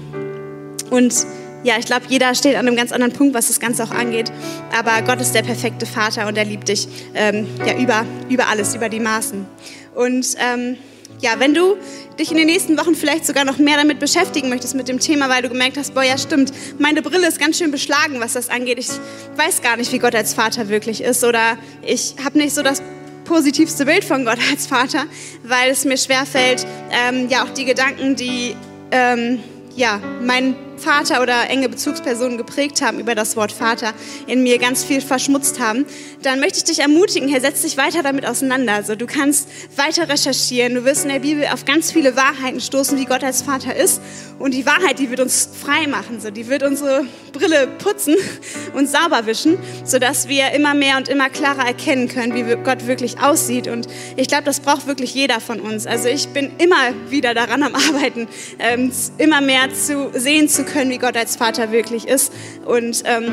und 0.91 1.27
ja, 1.63 1.79
ich 1.79 1.87
glaube, 1.87 2.07
jeder 2.09 2.35
steht 2.35 2.55
an 2.55 2.67
einem 2.67 2.77
ganz 2.77 2.93
anderen 2.93 3.13
Punkt, 3.13 3.35
was 3.35 3.49
das 3.49 3.61
Ganze 3.61 3.83
auch 3.85 3.91
angeht. 3.91 4.31
Aber 4.79 5.03
Gott 5.03 5.21
ist 5.21 5.33
der 5.33 5.43
perfekte 5.43 5.87
Vater 5.87 6.27
und 6.29 6.37
er 6.37 6.45
liebt 6.45 6.69
dich 6.69 6.87
ähm, 7.15 7.47
ja 7.67 7.77
über, 7.79 8.05
über 8.29 8.49
alles, 8.49 8.75
über 8.75 8.89
die 8.89 9.01
Maßen. 9.01 9.47
Und 9.95 10.37
ähm, 10.39 10.77
ja, 11.21 11.33
wenn 11.39 11.55
du 11.55 11.77
dich 12.19 12.31
in 12.31 12.37
den 12.37 12.47
nächsten 12.47 12.79
Wochen 12.79 12.95
vielleicht 12.95 13.27
sogar 13.27 13.45
noch 13.45 13.59
mehr 13.59 13.77
damit 13.77 13.99
beschäftigen 13.99 14.49
möchtest 14.49 14.75
mit 14.75 14.89
dem 14.89 15.01
Thema, 15.01 15.29
weil 15.29 15.43
du 15.43 15.49
gemerkt 15.49 15.77
hast, 15.77 15.95
boah, 15.95 16.03
ja 16.03 16.19
stimmt, 16.19 16.53
meine 16.79 17.03
Brille 17.03 17.27
ist 17.27 17.39
ganz 17.39 17.59
schön 17.59 17.71
beschlagen, 17.71 18.21
was 18.21 18.35
das 18.35 18.51
angeht. 18.51 18.79
Ich 18.79 18.91
weiß 19.37 19.63
gar 19.63 19.77
nicht, 19.77 19.93
wie 19.93 19.99
Gott 19.99 20.15
als 20.15 20.35
Vater 20.35 20.69
wirklich 20.69 21.03
ist 21.03 21.25
oder 21.25 21.59
ich 21.83 22.15
habe 22.23 22.39
nicht 22.39 22.55
so 22.55 22.63
das 22.63 22.83
positivste 23.25 23.87
Bild 23.87 24.05
von 24.05 24.25
Gott 24.25 24.39
als 24.51 24.67
Vater, 24.67 25.05
weil 25.43 25.71
es 25.71 25.85
mir 25.85 25.97
schwerfällt, 25.97 26.67
ähm, 26.91 27.29
ja 27.29 27.45
auch 27.45 27.51
die 27.51 27.65
Gedanken, 27.65 28.17
die 28.17 28.55
ähm, 28.91 29.41
ja, 29.75 30.01
mein 30.23 30.55
Vater 30.79 31.23
oder 31.23 31.49
enge 31.49 31.69
Bezugspersonen 31.69 32.39
geprägt 32.39 32.83
haben 32.83 33.01
über 33.01 33.15
das 33.15 33.37
Wort 33.37 33.53
Vater, 33.53 33.93
in 34.27 34.43
mir 34.43 34.59
ganz 34.59 34.85
viel 34.85 35.01
verschmutzt 35.01 35.61
haben, 35.61 35.87
dann 36.23 36.41
möchte 36.41 36.59
ich 36.59 36.65
dich 36.65 36.81
ermutigen, 36.81 37.29
Herr, 37.29 37.41
setz 37.41 37.63
dich 37.63 37.77
weiter 37.77 38.03
damit 38.03 38.27
auseinander. 38.27 38.75
Also 38.75 38.95
du 38.95 39.07
kannst 39.07 39.49
weiter 39.77 40.09
recherchieren, 40.09 40.75
du 40.75 40.85
wirst 40.85 41.05
in 41.05 41.11
der 41.11 41.21
Bibel 41.21 41.47
auf 41.53 41.65
ganz 41.65 41.93
viele 41.93 42.17
Wahrheiten 42.17 42.61
stoßen, 42.61 42.99
wie 42.99 43.05
Gott 43.05 43.25
als 43.25 43.43
Vater 43.43 43.75
ist. 43.75 44.01
Und 44.39 44.53
die 44.53 44.67
Wahrheit, 44.67 44.99
die 44.99 45.09
wird 45.09 45.21
uns 45.21 45.49
frei 45.61 45.87
machen, 45.87 46.21
so, 46.21 46.31
die 46.31 46.49
wird 46.49 46.63
unsere 46.63 47.07
Brille 47.33 47.69
putzen 47.79 48.17
und 48.75 48.89
sauber 48.89 49.25
wischen, 49.25 49.57
sodass 49.85 50.29
wir 50.29 50.53
immer 50.53 50.75
mehr 50.75 50.99
und 50.99 51.09
immer 51.09 51.31
klarer 51.31 51.67
erkennen 51.67 52.09
können, 52.09 52.35
wie 52.35 52.55
Gott 52.63 52.87
wirklich 52.87 53.19
aussieht. 53.19 53.67
Und 53.67 53.87
ich 54.17 54.29
glaube, 54.29 54.45
das 54.45 54.61
braucht 54.61 54.87
wirklich 54.87 55.15
jeder 55.15 55.41
von 55.41 55.61
uns. 55.61 55.87
Also 55.87 56.09
ich 56.09 56.29
bin 56.29 56.51
immer 56.59 56.93
wieder 57.09 57.33
daran 57.33 57.63
am 57.63 57.75
Arbeiten, 57.75 58.29
ähm, 58.59 58.93
immer 59.17 59.41
mehr 59.41 59.73
zu 59.73 60.11
sehen 60.13 60.49
zu 60.49 60.65
können, 60.67 60.91
wie 60.91 60.99
Gott 60.99 61.17
als 61.17 61.37
Vater 61.37 61.73
wirklich 61.73 62.07
ist. 62.07 62.33
Und 62.67 63.03
ähm, 63.07 63.33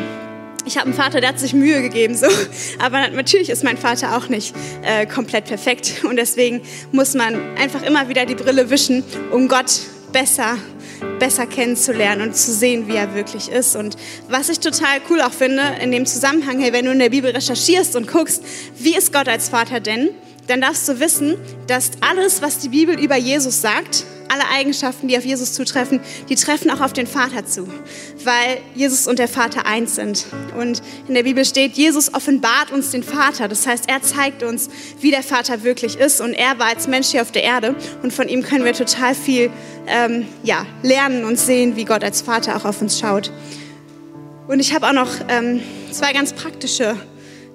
ich 0.66 0.78
habe 0.78 0.86
einen 0.86 0.96
Vater, 0.96 1.20
der 1.20 1.30
hat 1.30 1.40
sich 1.40 1.54
Mühe 1.54 1.82
gegeben, 1.82 2.16
so. 2.16 2.28
Aber 2.80 3.10
natürlich 3.10 3.50
ist 3.50 3.63
mein 3.63 3.78
Vater 3.78 4.16
auch 4.18 4.30
nicht 4.30 4.56
äh, 4.84 5.06
komplett 5.06 5.46
perfekt. 5.46 6.04
Und 6.08 6.16
deswegen 6.16 6.62
muss 6.92 7.13
man 7.13 7.58
einfach 7.58 7.84
immer 7.84 8.08
wieder 8.08 8.25
die 8.25 8.36
Brille 8.36 8.70
wischen, 8.70 9.04
um 9.32 9.48
Gott 9.48 9.82
besser 10.13 10.58
besser 11.20 11.46
kennenzulernen 11.46 12.22
und 12.22 12.36
zu 12.36 12.52
sehen, 12.52 12.88
wie 12.88 12.96
er 12.96 13.13
wirklich 13.13 13.50
ist. 13.50 13.75
Und 13.75 13.98
was 14.30 14.50
ich 14.50 14.60
total 14.60 15.00
cool 15.10 15.22
auch 15.22 15.34
finde 15.34 15.62
in 15.82 15.92
dem 15.92 16.06
Zusammenhang, 16.06 16.60
hey, 16.60 16.74
wenn 16.74 16.86
du 16.86 16.92
in 16.92 17.00
der 17.00 17.10
Bibel 17.10 17.32
recherchierst 17.32 17.96
und 17.96 18.08
guckst, 18.08 18.44
wie 18.78 18.96
ist 18.96 19.13
Gott 19.13 19.28
als 19.28 19.50
Vater 19.50 19.80
denn, 19.80 20.10
dann 20.48 20.62
darfst 20.62 20.88
du 20.90 21.00
wissen, 21.00 21.36
dass 21.68 21.92
alles, 22.02 22.42
was 22.42 22.60
die 22.60 22.70
Bibel 22.70 23.00
über 23.00 23.16
Jesus 23.16 23.62
sagt, 23.62 24.06
alle 24.34 24.50
Eigenschaften, 24.50 25.08
die 25.08 25.18
auf 25.18 25.25
Jesus 25.25 25.54
zutreffen, 25.54 26.00
die 26.30 26.36
treffen 26.36 26.72
auch 26.72 26.82
auf 26.82 26.94
den 26.94 27.08
Vater 27.08 27.46
zu, 27.46 27.68
weil 28.24 28.58
Jesus 28.75 29.08
und 29.08 29.20
der 29.20 29.28
Vater 29.28 29.66
eins 29.66 29.96
sind. 29.96 30.25
Und 30.58 30.82
in 31.08 31.13
der 31.13 31.24
Bibel 31.24 31.46
steht, 31.46 31.74
Jesus 31.74 32.13
offenbart 32.13 32.72
uns 32.72 32.90
den 32.90 33.04
Vater. 33.04 33.48
Das 33.48 33.68
heißt, 33.68 33.88
er 33.88 34.02
zeigt 34.02 34.44
uns, 34.44 34.70
wie 35.00 35.12
der 35.12 35.24
Vater 35.24 35.63
wirklich 35.63 35.98
ist. 35.98 36.22
Und 36.22 36.34
er 36.34 36.58
war 36.60 36.68
als 36.68 36.88
Mensch 36.88 37.10
hier 37.10 37.22
auf 37.22 37.32
der 37.32 37.44
Erde. 37.44 37.75
Und 38.02 38.12
von 38.12 38.28
ihm 38.28 38.44
können 38.44 38.66
wir 38.66 38.74
total 38.74 39.13
viel 39.16 39.52
ähm, 39.88 40.25
ja, 40.44 40.66
lernen 40.82 41.25
und 41.25 41.40
sehen, 41.40 41.75
wie 41.75 41.86
Gott 41.86 42.04
als 42.04 42.22
Vater 42.22 42.56
auch 42.56 42.66
auf 42.66 42.82
uns 42.82 43.00
schaut. 43.00 43.32
Und 44.48 44.60
ich 44.60 44.74
habe 44.74 44.88
auch 44.88 44.94
noch 44.94 45.10
ähm, 45.30 45.62
zwei 45.92 46.12
ganz 46.12 46.34
praktische 46.34 46.98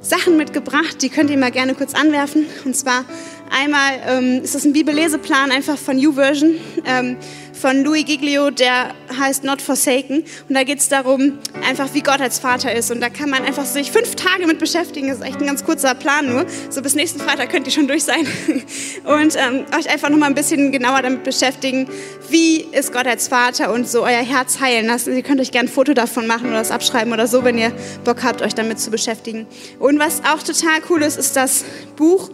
Sachen 0.01 0.37
mitgebracht, 0.37 1.03
die 1.03 1.09
könnt 1.09 1.29
ihr 1.29 1.37
mal 1.37 1.51
gerne 1.51 1.75
kurz 1.75 1.95
anwerfen. 1.95 2.47
Und 2.65 2.77
zwar 2.77 3.05
einmal 3.51 3.93
ähm, 4.07 4.43
ist 4.43 4.55
das 4.55 4.65
ein 4.65 4.73
Bibelleseplan 4.73 5.51
einfach 5.51 5.79
von 5.79 5.99
YouVersion 5.99 6.55
ähm, 6.85 7.17
von 7.59 7.83
Louis 7.83 8.05
Giglio, 8.05 8.51
der 8.51 8.95
heißt 9.19 9.45
Not 9.45 9.61
Forsaken. 9.61 10.25
Und 10.49 10.55
da 10.55 10.63
geht 10.63 10.79
es 10.79 10.89
darum, 10.89 11.39
einfach 11.67 11.93
wie 11.93 12.03
Gott 12.03 12.21
als 12.21 12.39
Vater 12.39 12.73
ist. 12.73 12.91
Und 12.91 13.01
da 13.01 13.09
kann 13.09 13.31
man 13.31 13.45
einfach 13.45 13.65
sich 13.65 13.91
fünf 13.91 14.15
Tage 14.15 14.47
mit 14.47 14.59
beschäftigen. 14.59 15.09
Das 15.09 15.19
ist 15.19 15.25
echt 15.25 15.41
ein 15.41 15.47
ganz 15.47 15.65
kurzer 15.65 15.95
Plan 15.95 16.29
nur. 16.29 16.47
So 16.71 16.83
bis 16.83 16.95
nächsten 16.95 17.21
Freitag 17.21 17.51
könnt 17.51 17.67
ihr 17.67 17.73
schon 17.73 17.89
durch 17.89 18.05
sein. 18.05 18.27
Und 19.05 19.37
ähm, 19.37 19.65
euch 19.77 19.91
einfach 19.91 20.09
nochmal 20.09 20.29
ein 20.29 20.35
bisschen 20.35 20.71
genauer 20.71 21.03
damit 21.03 21.25
beschäftigen, 21.25 21.89
wie 22.31 22.61
ist 22.61 22.93
Gott 22.93 23.07
als 23.07 23.29
Vater 23.29 23.73
und 23.73 23.89
so 23.89 24.03
euer 24.03 24.23
Herz 24.23 24.61
heilen 24.61 24.87
lassen. 24.87 25.17
Ihr 25.17 25.23
könnt 25.23 25.41
euch 25.41 25.51
gerne 25.51 25.69
ein 25.69 25.73
Foto 25.73 25.95
davon 25.95 26.27
machen 26.27 26.49
oder 26.49 26.59
das 26.59 26.71
abschreiben 26.71 27.13
oder 27.13 27.27
so, 27.27 27.43
wenn 27.43 27.59
ihr 27.59 27.73
Bock 28.05 28.23
habt, 28.23 28.43
euch 28.43 28.55
damit 28.55 28.79
zu 28.79 28.91
beschäftigen. 28.91 29.47
Und 29.79 29.99
was 29.99 30.23
auch 30.25 30.43
total 30.43 30.81
cool 30.91 31.03
ist, 31.03 31.19
ist 31.19 31.37
das 31.37 31.65
Buch 31.97 32.31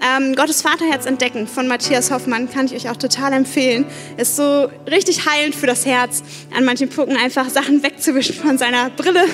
ähm, 0.00 0.34
Gottes 0.34 0.62
Vaterherz 0.62 1.06
entdecken 1.06 1.46
von 1.46 1.68
Matthias 1.68 2.10
Hoffmann 2.10 2.50
kann 2.50 2.66
ich 2.66 2.74
euch 2.74 2.90
auch 2.90 2.96
total 2.96 3.32
empfehlen. 3.32 3.86
Ist 4.16 4.36
so 4.36 4.68
richtig 4.90 5.26
heilend 5.26 5.54
für 5.54 5.66
das 5.66 5.86
Herz, 5.86 6.22
an 6.54 6.64
manchen 6.64 6.88
Punkten 6.88 7.16
einfach 7.16 7.48
Sachen 7.48 7.82
wegzuwischen 7.82 8.34
von 8.34 8.58
seiner 8.58 8.90
Brille 8.90 9.24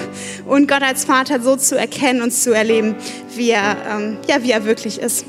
und 0.47 0.69
Gott 0.69 0.83
als 0.83 1.05
Vater 1.05 1.41
so 1.41 1.57
zu 1.57 1.77
erkennen 1.77 2.23
und 2.23 2.31
zu 2.31 2.53
erleben, 2.53 2.95
wie 3.35 3.51
er, 3.51 3.77
ähm, 3.91 4.19
ja, 4.29 4.43
wie 4.43 4.53
er 4.53 4.65
wirklich 4.65 4.99
ist. 4.99 5.25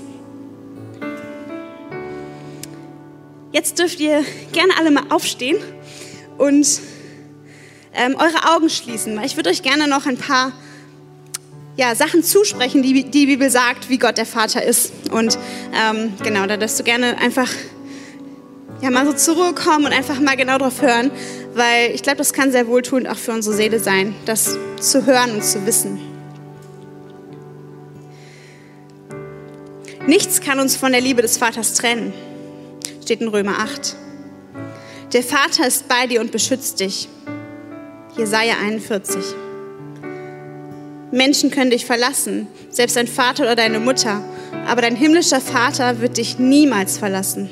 Jetzt 3.52 3.80
dürft 3.80 4.00
ihr 4.00 4.24
gerne 4.52 4.74
alle 4.80 4.92
mal 4.92 5.04
aufstehen 5.10 5.58
und 6.38 6.68
ähm, 7.94 8.16
eure 8.16 8.56
Augen 8.56 8.70
schließen, 8.70 9.16
weil 9.16 9.26
ich 9.26 9.36
würde 9.36 9.50
euch 9.50 9.62
gerne 9.62 9.88
noch 9.88 10.06
ein 10.06 10.18
paar 10.18 10.54
ja, 11.76 11.96
Sachen 11.96 12.24
zusprechen, 12.24 12.84
die 12.84 13.04
die 13.04 13.26
Bibel 13.26 13.50
sagt, 13.50 13.90
wie 13.90 13.98
Gott 13.98 14.18
der 14.18 14.26
Vater 14.26 14.64
ist. 14.64 14.92
Und 15.12 15.38
ähm, 15.74 16.14
genau, 16.24 16.46
da 16.46 16.58
darfst 16.58 16.80
du 16.80 16.84
gerne 16.84 17.18
einfach 17.18 17.50
ja, 18.82 18.92
mal 18.92 19.06
so 19.06 19.14
zur 19.14 19.36
Ruhe 19.36 19.54
kommen 19.54 19.86
und 19.86 19.94
einfach 19.94 20.20
mal 20.20 20.36
genau 20.36 20.58
drauf 20.58 20.82
hören, 20.82 21.10
weil 21.56 21.92
ich 21.92 22.04
glaube, 22.04 22.18
das 22.18 22.34
kann 22.34 22.52
sehr 22.52 22.68
wohltuend 22.68 23.08
auch 23.08 23.18
für 23.18 23.32
unsere 23.32 23.56
Seele 23.56 23.80
sein, 23.80 24.14
das 24.26 24.58
zu 24.80 25.06
hören 25.06 25.32
und 25.32 25.44
zu 25.44 25.66
wissen. 25.66 26.00
Nichts 30.06 30.42
kann 30.42 30.60
uns 30.60 30.76
von 30.76 30.92
der 30.92 31.00
Liebe 31.00 31.22
des 31.22 31.38
Vaters 31.38 31.76
trennen, 31.76 32.14
steht 33.02 33.22
in 33.22 33.30
Römer 33.30 33.60
8. 33.60 33.96
Der 35.14 35.24
Vater 35.24 35.66
ist 35.66 35.88
bei 35.88 36.08
dir 36.08 36.20
und 36.20 36.32
beschützt 36.32 36.82
dich. 36.82 37.08
Jesaja 38.18 38.56
41. 38.62 39.24
Menschen 41.14 41.52
können 41.52 41.70
dich 41.70 41.86
verlassen, 41.86 42.48
selbst 42.72 42.96
dein 42.96 43.06
Vater 43.06 43.44
oder 43.44 43.56
deine 43.56 43.80
Mutter, 43.80 44.24
aber 44.66 44.82
dein 44.82 44.96
himmlischer 44.96 45.40
Vater 45.40 46.02
wird 46.02 46.18
dich 46.18 46.40
niemals 46.40 46.98
verlassen. 46.98 47.52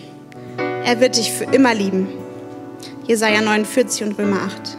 Er 0.84 1.00
wird 1.00 1.16
dich 1.16 1.32
für 1.32 1.44
immer 1.44 1.76
lieben. 1.76 2.08
Jesaja 3.06 3.40
49 3.40 4.04
und 4.04 4.18
Römer 4.18 4.42
8. 4.48 4.78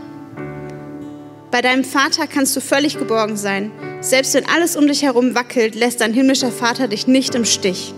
Bei 1.52 1.62
deinem 1.62 1.84
Vater 1.84 2.26
kannst 2.26 2.56
du 2.56 2.60
völlig 2.60 2.98
geborgen 2.98 3.36
sein. 3.36 3.70
Selbst 4.00 4.34
wenn 4.34 4.48
alles 4.48 4.74
um 4.74 4.88
dich 4.88 5.02
herum 5.04 5.36
wackelt, 5.36 5.76
lässt 5.76 6.00
dein 6.00 6.12
himmlischer 6.12 6.50
Vater 6.50 6.88
dich 6.88 7.06
nicht 7.06 7.36
im 7.36 7.44
Stich. 7.44 7.94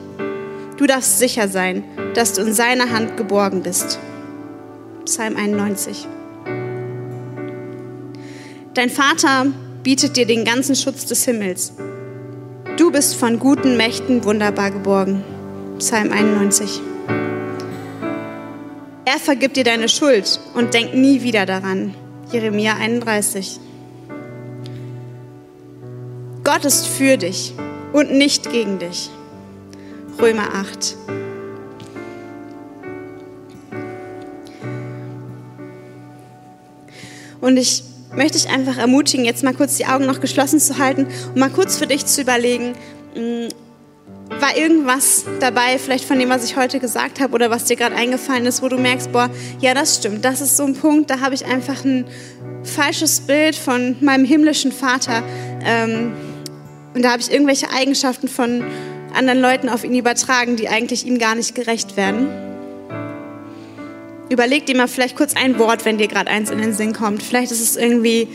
Du 0.76 0.86
darfst 0.86 1.18
sicher 1.18 1.48
sein, 1.48 1.82
dass 2.12 2.34
du 2.34 2.42
in 2.42 2.52
seiner 2.52 2.90
Hand 2.90 3.16
geborgen 3.16 3.62
bist. 3.62 3.98
Psalm 5.06 5.36
91. 5.36 6.06
Dein 8.74 8.90
Vater 8.90 9.46
bietet 9.84 10.16
dir 10.16 10.24
den 10.24 10.46
ganzen 10.46 10.74
Schutz 10.74 11.04
des 11.04 11.26
Himmels. 11.26 11.74
Du 12.78 12.90
bist 12.90 13.16
von 13.16 13.38
guten 13.38 13.76
Mächten 13.76 14.24
wunderbar 14.24 14.70
geborgen. 14.70 15.22
Psalm 15.78 16.10
91. 16.10 16.80
Er 19.04 19.18
vergibt 19.18 19.58
dir 19.58 19.64
deine 19.64 19.90
Schuld 19.90 20.40
und 20.54 20.72
denkt 20.72 20.94
nie 20.94 21.22
wieder 21.22 21.44
daran. 21.44 21.94
Jeremia 22.32 22.76
31. 22.76 23.60
Gott 26.42 26.64
ist 26.64 26.86
für 26.86 27.18
dich 27.18 27.52
und 27.92 28.10
nicht 28.10 28.50
gegen 28.50 28.78
dich. 28.78 29.10
Römer 30.18 30.54
8. 30.54 30.96
Und 37.42 37.58
ich 37.58 37.84
möchte 38.16 38.38
ich 38.38 38.48
einfach 38.48 38.78
ermutigen, 38.78 39.24
jetzt 39.24 39.42
mal 39.42 39.54
kurz 39.54 39.76
die 39.76 39.86
Augen 39.86 40.06
noch 40.06 40.20
geschlossen 40.20 40.60
zu 40.60 40.78
halten 40.78 41.06
und 41.28 41.36
mal 41.36 41.50
kurz 41.50 41.76
für 41.76 41.86
dich 41.86 42.06
zu 42.06 42.20
überlegen, 42.20 42.74
mm, 43.14 43.48
war 44.40 44.56
irgendwas 44.56 45.24
dabei, 45.40 45.78
vielleicht 45.78 46.04
von 46.04 46.18
dem, 46.18 46.30
was 46.30 46.44
ich 46.44 46.56
heute 46.56 46.80
gesagt 46.80 47.20
habe 47.20 47.34
oder 47.34 47.50
was 47.50 47.64
dir 47.64 47.76
gerade 47.76 47.94
eingefallen 47.94 48.46
ist, 48.46 48.62
wo 48.62 48.68
du 48.68 48.78
merkst, 48.78 49.12
boah, 49.12 49.30
ja, 49.60 49.74
das 49.74 49.96
stimmt, 49.96 50.24
das 50.24 50.40
ist 50.40 50.56
so 50.56 50.64
ein 50.64 50.74
Punkt, 50.74 51.10
da 51.10 51.20
habe 51.20 51.34
ich 51.34 51.44
einfach 51.44 51.84
ein 51.84 52.06
falsches 52.62 53.20
Bild 53.20 53.54
von 53.54 53.96
meinem 54.00 54.24
himmlischen 54.24 54.72
Vater 54.72 55.22
ähm, 55.64 56.12
und 56.94 57.02
da 57.02 57.10
habe 57.12 57.20
ich 57.20 57.30
irgendwelche 57.30 57.70
Eigenschaften 57.70 58.28
von 58.28 58.64
anderen 59.14 59.40
Leuten 59.40 59.68
auf 59.68 59.84
ihn 59.84 59.94
übertragen, 59.94 60.56
die 60.56 60.68
eigentlich 60.68 61.06
ihm 61.06 61.18
gar 61.18 61.34
nicht 61.34 61.54
gerecht 61.54 61.96
werden. 61.96 62.28
Überleg 64.34 64.66
dir 64.66 64.76
mal 64.76 64.88
vielleicht 64.88 65.14
kurz 65.14 65.36
ein 65.36 65.60
Wort, 65.60 65.84
wenn 65.84 65.96
dir 65.96 66.08
gerade 66.08 66.28
eins 66.28 66.50
in 66.50 66.58
den 66.58 66.74
Sinn 66.74 66.92
kommt. 66.92 67.22
Vielleicht 67.22 67.52
ist 67.52 67.60
es 67.60 67.76
irgendwie, 67.76 68.26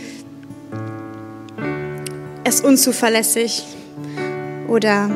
ist 2.48 2.64
unzuverlässig 2.64 3.66
oder 4.70 5.12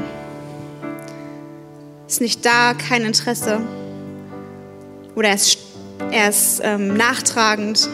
ist 2.05 2.19
nicht 2.19 2.45
da, 2.45 2.73
kein 2.73 3.05
Interesse 3.05 3.61
oder 5.15 5.29
er 5.29 5.35
ist, 5.35 5.57
er 6.11 6.27
ist 6.27 6.59
ähm, 6.61 6.97
nachtragend 6.97 7.87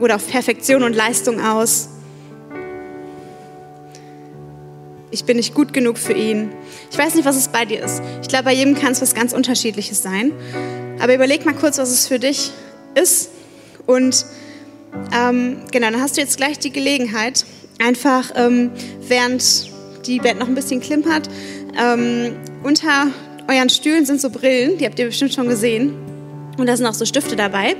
oder 0.00 0.16
auf 0.16 0.26
Perfektion 0.26 0.82
und 0.82 0.96
Leistung 0.96 1.42
aus. 1.42 1.90
Ich 5.10 5.26
bin 5.26 5.36
nicht 5.36 5.52
gut 5.52 5.74
genug 5.74 5.98
für 5.98 6.14
ihn. 6.14 6.52
Ich 6.90 6.96
weiß 6.96 7.16
nicht, 7.16 7.26
was 7.26 7.36
es 7.36 7.48
bei 7.48 7.66
dir 7.66 7.84
ist. 7.84 8.00
Ich 8.22 8.28
glaube, 8.28 8.44
bei 8.44 8.54
jedem 8.54 8.74
kann 8.74 8.92
es 8.92 9.02
was 9.02 9.14
ganz 9.14 9.34
Unterschiedliches 9.34 10.02
sein. 10.02 10.32
Aber 11.00 11.14
überleg 11.14 11.44
mal 11.44 11.54
kurz, 11.54 11.78
was 11.78 11.90
es 11.90 12.06
für 12.06 12.18
dich 12.18 12.52
ist. 12.94 13.30
Und 13.86 14.24
ähm, 15.16 15.58
genau, 15.70 15.90
dann 15.90 16.00
hast 16.00 16.16
du 16.16 16.20
jetzt 16.20 16.36
gleich 16.36 16.58
die 16.58 16.72
Gelegenheit, 16.72 17.44
einfach 17.78 18.30
ähm, 18.36 18.70
während 19.00 19.70
die 20.06 20.18
Band 20.18 20.38
noch 20.38 20.48
ein 20.48 20.54
bisschen 20.54 20.80
klimpert, 20.80 21.28
ähm, 21.78 22.36
unter 22.62 23.08
euren 23.48 23.70
Stühlen 23.70 24.06
sind 24.06 24.20
so 24.20 24.30
Brillen, 24.30 24.78
die 24.78 24.84
habt 24.84 24.98
ihr 24.98 25.06
bestimmt 25.06 25.32
schon 25.32 25.48
gesehen. 25.48 25.94
Und 26.58 26.66
da 26.66 26.76
sind 26.76 26.86
auch 26.86 26.94
so 26.94 27.06
Stifte 27.06 27.34
dabei. 27.34 27.76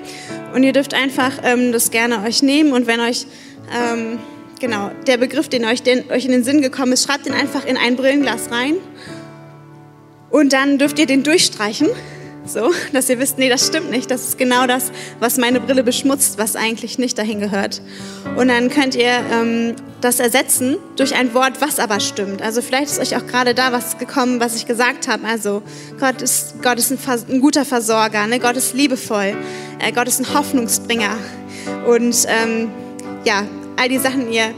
Und 0.54 0.62
ihr 0.62 0.72
dürft 0.72 0.94
einfach 0.94 1.32
ähm, 1.44 1.72
das 1.72 1.90
gerne 1.90 2.22
euch 2.22 2.42
nehmen 2.42 2.72
und 2.72 2.86
wenn 2.86 3.00
euch 3.00 3.26
ähm, 3.72 4.18
genau 4.60 4.90
der 5.06 5.18
Begriff, 5.18 5.48
den 5.48 5.64
euch, 5.64 5.82
den 5.82 6.10
euch 6.10 6.24
in 6.24 6.30
den 6.30 6.44
Sinn 6.44 6.62
gekommen 6.62 6.92
ist, 6.92 7.04
schreibt 7.04 7.26
den 7.26 7.34
einfach 7.34 7.64
in 7.64 7.76
ein 7.76 7.96
Brillenglas 7.96 8.50
rein. 8.50 8.74
Und 10.30 10.52
dann 10.52 10.78
dürft 10.78 10.98
ihr 10.98 11.06
den 11.06 11.22
durchstreichen 11.22 11.88
so, 12.44 12.72
dass 12.92 13.08
ihr 13.08 13.18
wisst, 13.18 13.38
nee, 13.38 13.48
das 13.48 13.66
stimmt 13.66 13.90
nicht. 13.90 14.10
Das 14.10 14.28
ist 14.28 14.38
genau 14.38 14.66
das, 14.66 14.90
was 15.20 15.38
meine 15.38 15.60
Brille 15.60 15.84
beschmutzt, 15.84 16.38
was 16.38 16.56
eigentlich 16.56 16.98
nicht 16.98 17.18
dahin 17.18 17.40
gehört. 17.40 17.80
Und 18.36 18.48
dann 18.48 18.68
könnt 18.70 18.94
ihr 18.94 19.20
ähm, 19.32 19.76
das 20.00 20.20
ersetzen 20.20 20.76
durch 20.96 21.14
ein 21.14 21.34
Wort, 21.34 21.60
was 21.60 21.78
aber 21.78 22.00
stimmt. 22.00 22.42
Also 22.42 22.62
vielleicht 22.62 22.92
ist 22.92 23.00
euch 23.00 23.16
auch 23.16 23.26
gerade 23.26 23.54
da 23.54 23.72
was 23.72 23.98
gekommen, 23.98 24.40
was 24.40 24.56
ich 24.56 24.66
gesagt 24.66 25.08
habe. 25.08 25.26
Also 25.26 25.62
Gott 26.00 26.20
ist, 26.22 26.62
Gott 26.62 26.78
ist 26.78 26.90
ein, 26.90 26.98
ein 27.30 27.40
guter 27.40 27.64
Versorger, 27.64 28.26
ne? 28.26 28.38
Gott 28.38 28.56
ist 28.56 28.74
liebevoll, 28.74 29.36
äh, 29.78 29.92
Gott 29.92 30.08
ist 30.08 30.20
ein 30.20 30.34
Hoffnungsbringer. 30.34 31.16
Und 31.86 32.26
ähm, 32.28 32.70
ja, 33.24 33.44
all 33.76 33.88
die 33.88 33.98
Sachen, 33.98 34.30
ihr... 34.30 34.52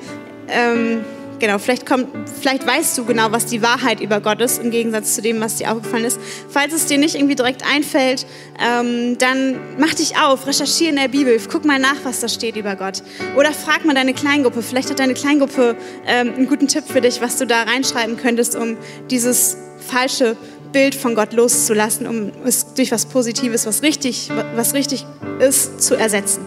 Ähm, 0.48 1.04
genau, 1.38 1.58
vielleicht, 1.58 1.86
kommt, 1.86 2.08
vielleicht 2.40 2.66
weißt 2.66 2.98
du 2.98 3.04
genau, 3.04 3.30
was 3.30 3.46
die 3.46 3.62
Wahrheit 3.62 4.00
über 4.00 4.20
Gott 4.20 4.40
ist, 4.40 4.62
im 4.62 4.70
Gegensatz 4.70 5.14
zu 5.14 5.22
dem, 5.22 5.40
was 5.40 5.56
dir 5.56 5.72
aufgefallen 5.72 6.04
ist. 6.04 6.18
Falls 6.48 6.72
es 6.72 6.86
dir 6.86 6.98
nicht 6.98 7.14
irgendwie 7.14 7.34
direkt 7.34 7.62
einfällt, 7.64 8.26
ähm, 8.64 9.18
dann 9.18 9.58
mach 9.78 9.94
dich 9.94 10.16
auf, 10.16 10.46
recherchiere 10.46 10.90
in 10.90 10.96
der 10.96 11.08
Bibel, 11.08 11.38
guck 11.50 11.64
mal 11.64 11.78
nach, 11.78 11.96
was 12.04 12.20
da 12.20 12.28
steht 12.28 12.56
über 12.56 12.76
Gott. 12.76 13.02
Oder 13.36 13.52
frag 13.52 13.84
mal 13.84 13.94
deine 13.94 14.14
Kleingruppe. 14.14 14.62
Vielleicht 14.62 14.90
hat 14.90 14.98
deine 14.98 15.14
Kleingruppe 15.14 15.76
ähm, 16.06 16.34
einen 16.34 16.48
guten 16.48 16.68
Tipp 16.68 16.84
für 16.86 17.00
dich, 17.00 17.20
was 17.20 17.36
du 17.36 17.46
da 17.46 17.62
reinschreiben 17.62 18.16
könntest, 18.16 18.56
um 18.56 18.76
dieses 19.10 19.56
falsche 19.78 20.36
Bild 20.72 20.94
von 20.94 21.14
Gott 21.14 21.32
loszulassen, 21.32 22.06
um 22.06 22.32
es 22.44 22.74
durch 22.74 22.90
was 22.90 23.06
Positives, 23.06 23.64
was 23.64 23.82
richtig, 23.82 24.30
was 24.56 24.74
richtig 24.74 25.06
ist, 25.38 25.80
zu 25.80 25.94
ersetzen. 25.94 26.44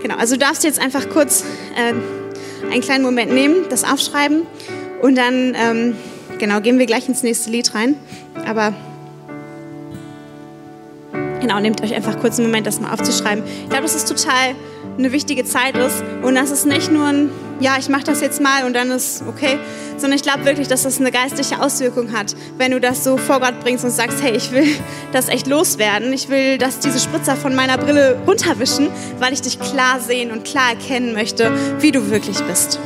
Genau, 0.00 0.16
also 0.16 0.34
du 0.34 0.40
darfst 0.40 0.64
jetzt 0.64 0.80
einfach 0.80 1.08
kurz 1.08 1.44
äh, 1.76 1.94
einen 2.70 2.80
kleinen 2.80 3.04
Moment 3.04 3.32
nehmen, 3.32 3.66
das 3.70 3.84
aufschreiben 3.84 4.42
und 5.02 5.16
dann 5.16 5.54
ähm, 5.54 5.96
genau 6.38 6.60
gehen 6.60 6.78
wir 6.78 6.86
gleich 6.86 7.08
ins 7.08 7.22
nächste 7.22 7.50
Lied 7.50 7.74
rein. 7.74 7.96
Aber 8.46 8.74
genau, 11.40 11.60
nehmt 11.60 11.82
euch 11.82 11.94
einfach 11.94 12.18
kurz 12.20 12.38
einen 12.38 12.48
Moment, 12.48 12.66
das 12.66 12.80
mal 12.80 12.92
aufzuschreiben. 12.92 13.44
Ich 13.44 13.68
glaube, 13.68 13.82
dass 13.82 13.94
es 13.94 14.04
total 14.04 14.54
eine 14.98 15.12
wichtige 15.12 15.44
Zeit 15.44 15.76
ist 15.76 16.02
und 16.22 16.34
dass 16.34 16.50
es 16.50 16.64
nicht 16.64 16.90
nur 16.90 17.06
ein 17.06 17.30
ja, 17.60 17.76
ich 17.78 17.88
mache 17.88 18.04
das 18.04 18.20
jetzt 18.20 18.40
mal 18.40 18.64
und 18.64 18.74
dann 18.74 18.90
ist 18.90 19.22
okay, 19.28 19.58
sondern 19.96 20.16
ich 20.16 20.22
glaube 20.22 20.44
wirklich, 20.44 20.68
dass 20.68 20.82
das 20.82 21.00
eine 21.00 21.10
geistliche 21.10 21.60
Auswirkung 21.60 22.12
hat, 22.12 22.34
wenn 22.58 22.72
du 22.72 22.80
das 22.80 23.04
so 23.04 23.16
vor 23.16 23.40
Gott 23.40 23.60
bringst 23.60 23.84
und 23.84 23.90
sagst, 23.90 24.22
hey, 24.22 24.36
ich 24.36 24.52
will 24.52 24.66
das 25.12 25.28
echt 25.28 25.46
loswerden, 25.46 26.12
ich 26.12 26.28
will, 26.28 26.58
dass 26.58 26.78
diese 26.78 26.98
Spritzer 26.98 27.36
von 27.36 27.54
meiner 27.54 27.78
Brille 27.78 28.16
runterwischen, 28.26 28.88
weil 29.18 29.32
ich 29.32 29.42
dich 29.42 29.58
klar 29.58 30.00
sehen 30.00 30.30
und 30.30 30.44
klar 30.44 30.70
erkennen 30.70 31.14
möchte, 31.14 31.52
wie 31.80 31.92
du 31.92 32.10
wirklich 32.10 32.40
bist. 32.42 32.78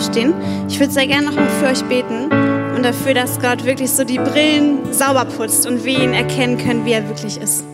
Aufstehen. 0.00 0.32
Ich 0.68 0.80
würde 0.80 0.92
sehr 0.92 1.06
gerne 1.06 1.26
noch 1.26 1.34
mal 1.34 1.48
für 1.60 1.66
euch 1.66 1.84
beten 1.84 2.32
und 2.74 2.82
dafür, 2.82 3.12
dass 3.12 3.38
Gott 3.38 3.64
wirklich 3.64 3.90
so 3.90 4.04
die 4.04 4.18
Brillen 4.18 4.92
sauber 4.92 5.26
putzt 5.26 5.66
und 5.66 5.84
wir 5.84 6.00
ihn 6.00 6.14
erkennen 6.14 6.56
können, 6.56 6.86
wie 6.86 6.92
er 6.92 7.06
wirklich 7.06 7.36
ist. 7.36 7.64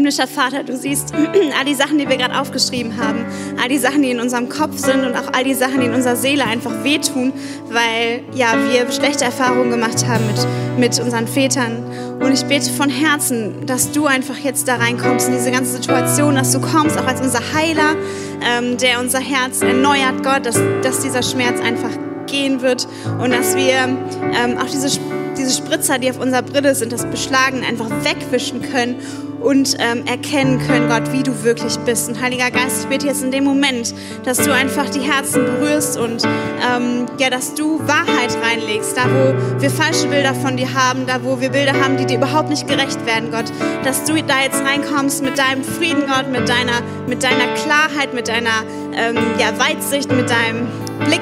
Himmlischer 0.00 0.26
Vater, 0.26 0.64
du 0.64 0.78
siehst 0.78 1.12
all 1.58 1.66
die 1.66 1.74
Sachen, 1.74 1.98
die 1.98 2.08
wir 2.08 2.16
gerade 2.16 2.40
aufgeschrieben 2.40 2.96
haben, 2.96 3.26
all 3.62 3.68
die 3.68 3.76
Sachen, 3.76 4.00
die 4.00 4.10
in 4.10 4.18
unserem 4.18 4.48
Kopf 4.48 4.78
sind 4.78 5.04
und 5.04 5.14
auch 5.14 5.34
all 5.34 5.44
die 5.44 5.52
Sachen, 5.52 5.80
die 5.80 5.88
in 5.88 5.92
unserer 5.92 6.16
Seele 6.16 6.46
einfach 6.46 6.72
wehtun, 6.82 7.34
weil 7.68 8.22
ja, 8.34 8.54
wir 8.70 8.90
schlechte 8.90 9.26
Erfahrungen 9.26 9.70
gemacht 9.70 10.06
haben 10.08 10.24
mit, 10.26 10.46
mit 10.78 11.04
unseren 11.04 11.28
Vätern. 11.28 11.84
Und 12.18 12.32
ich 12.32 12.46
bete 12.46 12.70
von 12.70 12.88
Herzen, 12.88 13.66
dass 13.66 13.92
du 13.92 14.06
einfach 14.06 14.38
jetzt 14.38 14.68
da 14.68 14.76
reinkommst 14.76 15.28
in 15.28 15.34
diese 15.34 15.50
ganze 15.50 15.72
Situation, 15.72 16.34
dass 16.34 16.50
du 16.52 16.62
kommst 16.62 16.96
auch 16.96 17.06
als 17.06 17.20
unser 17.20 17.40
Heiler, 17.52 17.94
ähm, 18.42 18.78
der 18.78 19.00
unser 19.00 19.20
Herz 19.20 19.60
erneuert, 19.60 20.24
Gott, 20.24 20.46
dass, 20.46 20.58
dass 20.80 21.00
dieser 21.00 21.22
Schmerz 21.22 21.60
einfach 21.60 21.90
gehen 22.26 22.62
wird 22.62 22.88
und 23.22 23.34
dass 23.34 23.54
wir 23.54 23.74
ähm, 23.74 24.56
auch 24.56 24.70
diese, 24.70 24.98
diese 25.36 25.50
Spritzer, 25.50 25.98
die 25.98 26.08
auf 26.08 26.18
unserer 26.18 26.40
Brille 26.40 26.74
sind, 26.74 26.90
das 26.90 27.04
Beschlagen 27.04 27.62
einfach 27.68 27.90
wegwischen 28.02 28.62
können 28.62 28.96
und 29.40 29.76
ähm, 29.78 30.04
erkennen 30.06 30.58
können, 30.66 30.88
Gott, 30.88 31.12
wie 31.12 31.22
du 31.22 31.42
wirklich 31.42 31.76
bist. 31.80 32.08
Und 32.08 32.20
Heiliger 32.20 32.50
Geist, 32.50 32.82
ich 32.82 32.88
bete 32.88 33.06
jetzt 33.06 33.22
in 33.22 33.30
dem 33.30 33.44
Moment, 33.44 33.94
dass 34.24 34.38
du 34.38 34.52
einfach 34.52 34.88
die 34.90 35.00
Herzen 35.00 35.44
berührst 35.44 35.98
und 35.98 36.22
ähm, 36.24 37.06
ja, 37.18 37.30
dass 37.30 37.54
du 37.54 37.80
Wahrheit 37.86 38.36
reinlegst, 38.42 38.96
da 38.96 39.04
wo 39.04 39.60
wir 39.60 39.70
falsche 39.70 40.08
Bilder 40.08 40.34
von 40.34 40.56
dir 40.56 40.72
haben, 40.74 41.06
da 41.06 41.22
wo 41.24 41.40
wir 41.40 41.50
Bilder 41.50 41.72
haben, 41.72 41.96
die 41.96 42.06
dir 42.06 42.18
überhaupt 42.18 42.50
nicht 42.50 42.68
gerecht 42.68 43.04
werden, 43.06 43.30
Gott, 43.30 43.46
dass 43.84 44.04
du 44.04 44.14
da 44.22 44.42
jetzt 44.42 44.62
reinkommst 44.62 45.22
mit 45.22 45.38
deinem 45.38 45.64
Frieden, 45.64 46.04
Gott, 46.06 46.30
mit 46.30 46.48
deiner, 46.48 46.82
mit 47.06 47.22
deiner 47.22 47.46
Klarheit, 47.54 48.14
mit 48.14 48.28
deiner 48.28 48.64
ähm, 48.92 49.16
ja, 49.38 49.58
Weitsicht, 49.58 50.10
mit 50.12 50.28
deinem 50.28 50.68
Blick. 51.06 51.20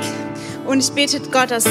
Und 0.66 0.80
ich 0.80 0.92
bete, 0.92 1.20
Gott, 1.30 1.50
dass 1.50 1.64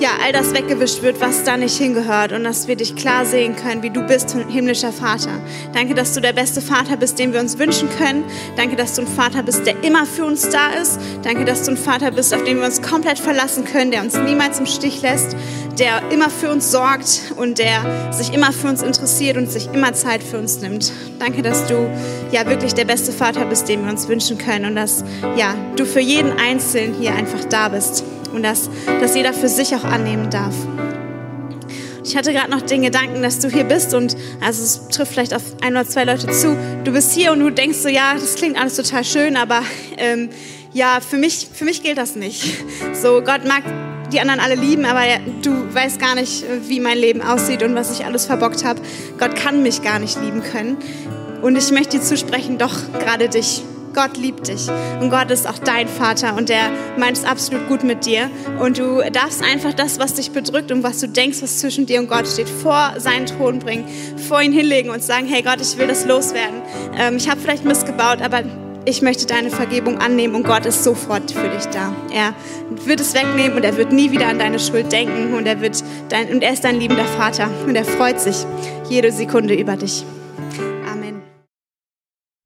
ja, 0.00 0.10
all 0.24 0.32
das 0.32 0.52
weggewischt 0.52 1.02
wird, 1.02 1.20
was 1.20 1.44
da 1.44 1.56
nicht 1.56 1.76
hingehört 1.76 2.32
und 2.32 2.44
dass 2.44 2.66
wir 2.66 2.76
dich 2.76 2.96
klar 2.96 3.24
sehen 3.24 3.54
können, 3.54 3.82
wie 3.82 3.90
du 3.90 4.02
bist, 4.02 4.36
himmlischer 4.48 4.92
Vater. 4.92 5.40
Danke, 5.72 5.94
dass 5.94 6.14
du 6.14 6.20
der 6.20 6.32
beste 6.32 6.60
Vater 6.60 6.96
bist, 6.96 7.18
den 7.18 7.32
wir 7.32 7.40
uns 7.40 7.58
wünschen 7.58 7.88
können. 7.98 8.24
Danke, 8.56 8.76
dass 8.76 8.94
du 8.94 9.02
ein 9.02 9.06
Vater 9.06 9.42
bist, 9.42 9.66
der 9.66 9.82
immer 9.84 10.04
für 10.04 10.24
uns 10.24 10.48
da 10.48 10.70
ist. 10.70 10.98
Danke, 11.22 11.44
dass 11.44 11.62
du 11.62 11.72
ein 11.72 11.76
Vater 11.76 12.10
bist, 12.10 12.34
auf 12.34 12.42
den 12.44 12.58
wir 12.58 12.64
uns 12.64 12.82
komplett 12.82 13.18
verlassen 13.18 13.64
können, 13.64 13.90
der 13.90 14.02
uns 14.02 14.16
niemals 14.18 14.58
im 14.58 14.66
Stich 14.66 15.00
lässt, 15.02 15.36
der 15.78 16.02
immer 16.10 16.30
für 16.30 16.50
uns 16.50 16.70
sorgt 16.70 17.32
und 17.36 17.58
der 17.58 18.12
sich 18.12 18.32
immer 18.32 18.52
für 18.52 18.68
uns 18.68 18.82
interessiert 18.82 19.36
und 19.36 19.50
sich 19.50 19.68
immer 19.72 19.92
Zeit 19.92 20.22
für 20.22 20.38
uns 20.38 20.60
nimmt. 20.60 20.92
Danke, 21.18 21.42
dass 21.42 21.66
du 21.66 21.88
ja 22.32 22.46
wirklich 22.46 22.74
der 22.74 22.84
beste 22.84 23.12
Vater 23.12 23.44
bist, 23.44 23.68
den 23.68 23.84
wir 23.84 23.90
uns 23.90 24.08
wünschen 24.08 24.38
können 24.38 24.64
und 24.64 24.76
dass 24.76 25.04
ja, 25.36 25.54
du 25.76 25.84
für 25.84 26.00
jeden 26.00 26.32
Einzelnen 26.32 26.94
hier 26.94 27.14
einfach 27.14 27.44
da 27.44 27.68
bist 27.68 28.04
und 28.34 28.42
dass, 28.42 28.70
dass 29.00 29.14
jeder 29.14 29.32
für 29.32 29.48
sich 29.48 29.74
auch 29.74 29.84
annehmen 29.84 30.30
darf. 30.30 30.54
Ich 32.04 32.16
hatte 32.16 32.32
gerade 32.32 32.50
noch 32.50 32.60
den 32.60 32.82
Gedanken, 32.82 33.22
dass 33.22 33.38
du 33.38 33.48
hier 33.48 33.64
bist 33.64 33.94
und 33.94 34.14
also 34.40 34.62
es 34.62 34.88
trifft 34.88 35.12
vielleicht 35.12 35.34
auf 35.34 35.42
ein 35.62 35.72
oder 35.72 35.88
zwei 35.88 36.04
Leute 36.04 36.30
zu. 36.30 36.56
Du 36.84 36.92
bist 36.92 37.12
hier 37.12 37.32
und 37.32 37.40
du 37.40 37.50
denkst 37.50 37.78
so, 37.78 37.88
ja, 37.88 38.14
das 38.14 38.34
klingt 38.34 38.58
alles 38.58 38.76
total 38.76 39.04
schön, 39.04 39.36
aber 39.36 39.62
ähm, 39.96 40.28
ja, 40.74 40.98
für 41.00 41.16
mich, 41.16 41.48
für 41.52 41.64
mich 41.64 41.82
gilt 41.82 41.96
das 41.96 42.14
nicht. 42.14 42.62
So, 42.92 43.22
Gott 43.22 43.46
mag 43.46 43.62
die 44.12 44.20
anderen 44.20 44.40
alle 44.40 44.54
lieben, 44.54 44.84
aber 44.84 45.00
du 45.42 45.74
weißt 45.74 45.98
gar 45.98 46.14
nicht, 46.14 46.44
wie 46.68 46.78
mein 46.78 46.98
Leben 46.98 47.22
aussieht 47.22 47.62
und 47.62 47.74
was 47.74 47.98
ich 47.98 48.04
alles 48.04 48.26
verbockt 48.26 48.64
habe. 48.64 48.80
Gott 49.18 49.34
kann 49.34 49.62
mich 49.62 49.82
gar 49.82 49.98
nicht 49.98 50.20
lieben 50.20 50.42
können. 50.42 50.76
Und 51.42 51.56
ich 51.56 51.70
möchte 51.72 51.98
dir 51.98 52.02
zusprechen, 52.02 52.58
doch 52.58 52.74
gerade 52.98 53.28
dich. 53.28 53.62
Gott 53.94 54.16
liebt 54.16 54.48
dich 54.48 54.68
und 55.00 55.10
Gott 55.10 55.30
ist 55.30 55.48
auch 55.48 55.58
dein 55.58 55.88
Vater 55.88 56.36
und 56.36 56.48
der 56.48 56.70
meint 56.98 57.16
es 57.16 57.24
absolut 57.24 57.68
gut 57.68 57.84
mit 57.84 58.06
dir. 58.06 58.30
Und 58.60 58.78
du 58.78 59.00
darfst 59.12 59.42
einfach 59.42 59.72
das, 59.72 59.98
was 59.98 60.14
dich 60.14 60.32
bedrückt 60.32 60.72
und 60.72 60.82
was 60.82 61.00
du 61.00 61.08
denkst, 61.08 61.42
was 61.42 61.58
zwischen 61.58 61.86
dir 61.86 62.00
und 62.00 62.08
Gott 62.08 62.26
steht, 62.26 62.48
vor 62.48 62.94
seinen 62.98 63.26
Thron 63.26 63.58
bringen, 63.58 63.86
vor 64.28 64.42
ihn 64.42 64.52
hinlegen 64.52 64.90
und 64.90 65.02
sagen, 65.02 65.26
hey 65.26 65.42
Gott, 65.42 65.60
ich 65.60 65.78
will 65.78 65.86
das 65.86 66.04
loswerden. 66.04 66.62
Ähm, 66.98 67.16
ich 67.16 67.28
habe 67.28 67.40
vielleicht 67.40 67.64
missgebaut, 67.64 68.20
aber 68.20 68.42
ich 68.86 69.00
möchte 69.02 69.26
deine 69.26 69.50
Vergebung 69.50 69.98
annehmen 69.98 70.34
und 70.34 70.44
Gott 70.44 70.66
ist 70.66 70.84
sofort 70.84 71.30
für 71.30 71.48
dich 71.48 71.64
da. 71.66 71.94
Er 72.12 72.34
wird 72.84 73.00
es 73.00 73.14
wegnehmen 73.14 73.56
und 73.56 73.64
er 73.64 73.76
wird 73.76 73.92
nie 73.92 74.10
wieder 74.10 74.28
an 74.28 74.38
deine 74.38 74.58
Schuld 74.58 74.92
denken 74.92 75.34
und 75.34 75.46
er, 75.46 75.60
wird 75.60 75.82
dein, 76.10 76.28
und 76.32 76.42
er 76.42 76.52
ist 76.52 76.64
dein 76.64 76.78
liebender 76.78 77.06
Vater 77.06 77.48
und 77.66 77.76
er 77.76 77.84
freut 77.84 78.20
sich 78.20 78.36
jede 78.88 79.10
Sekunde 79.10 79.54
über 79.54 79.76
dich. 79.76 80.04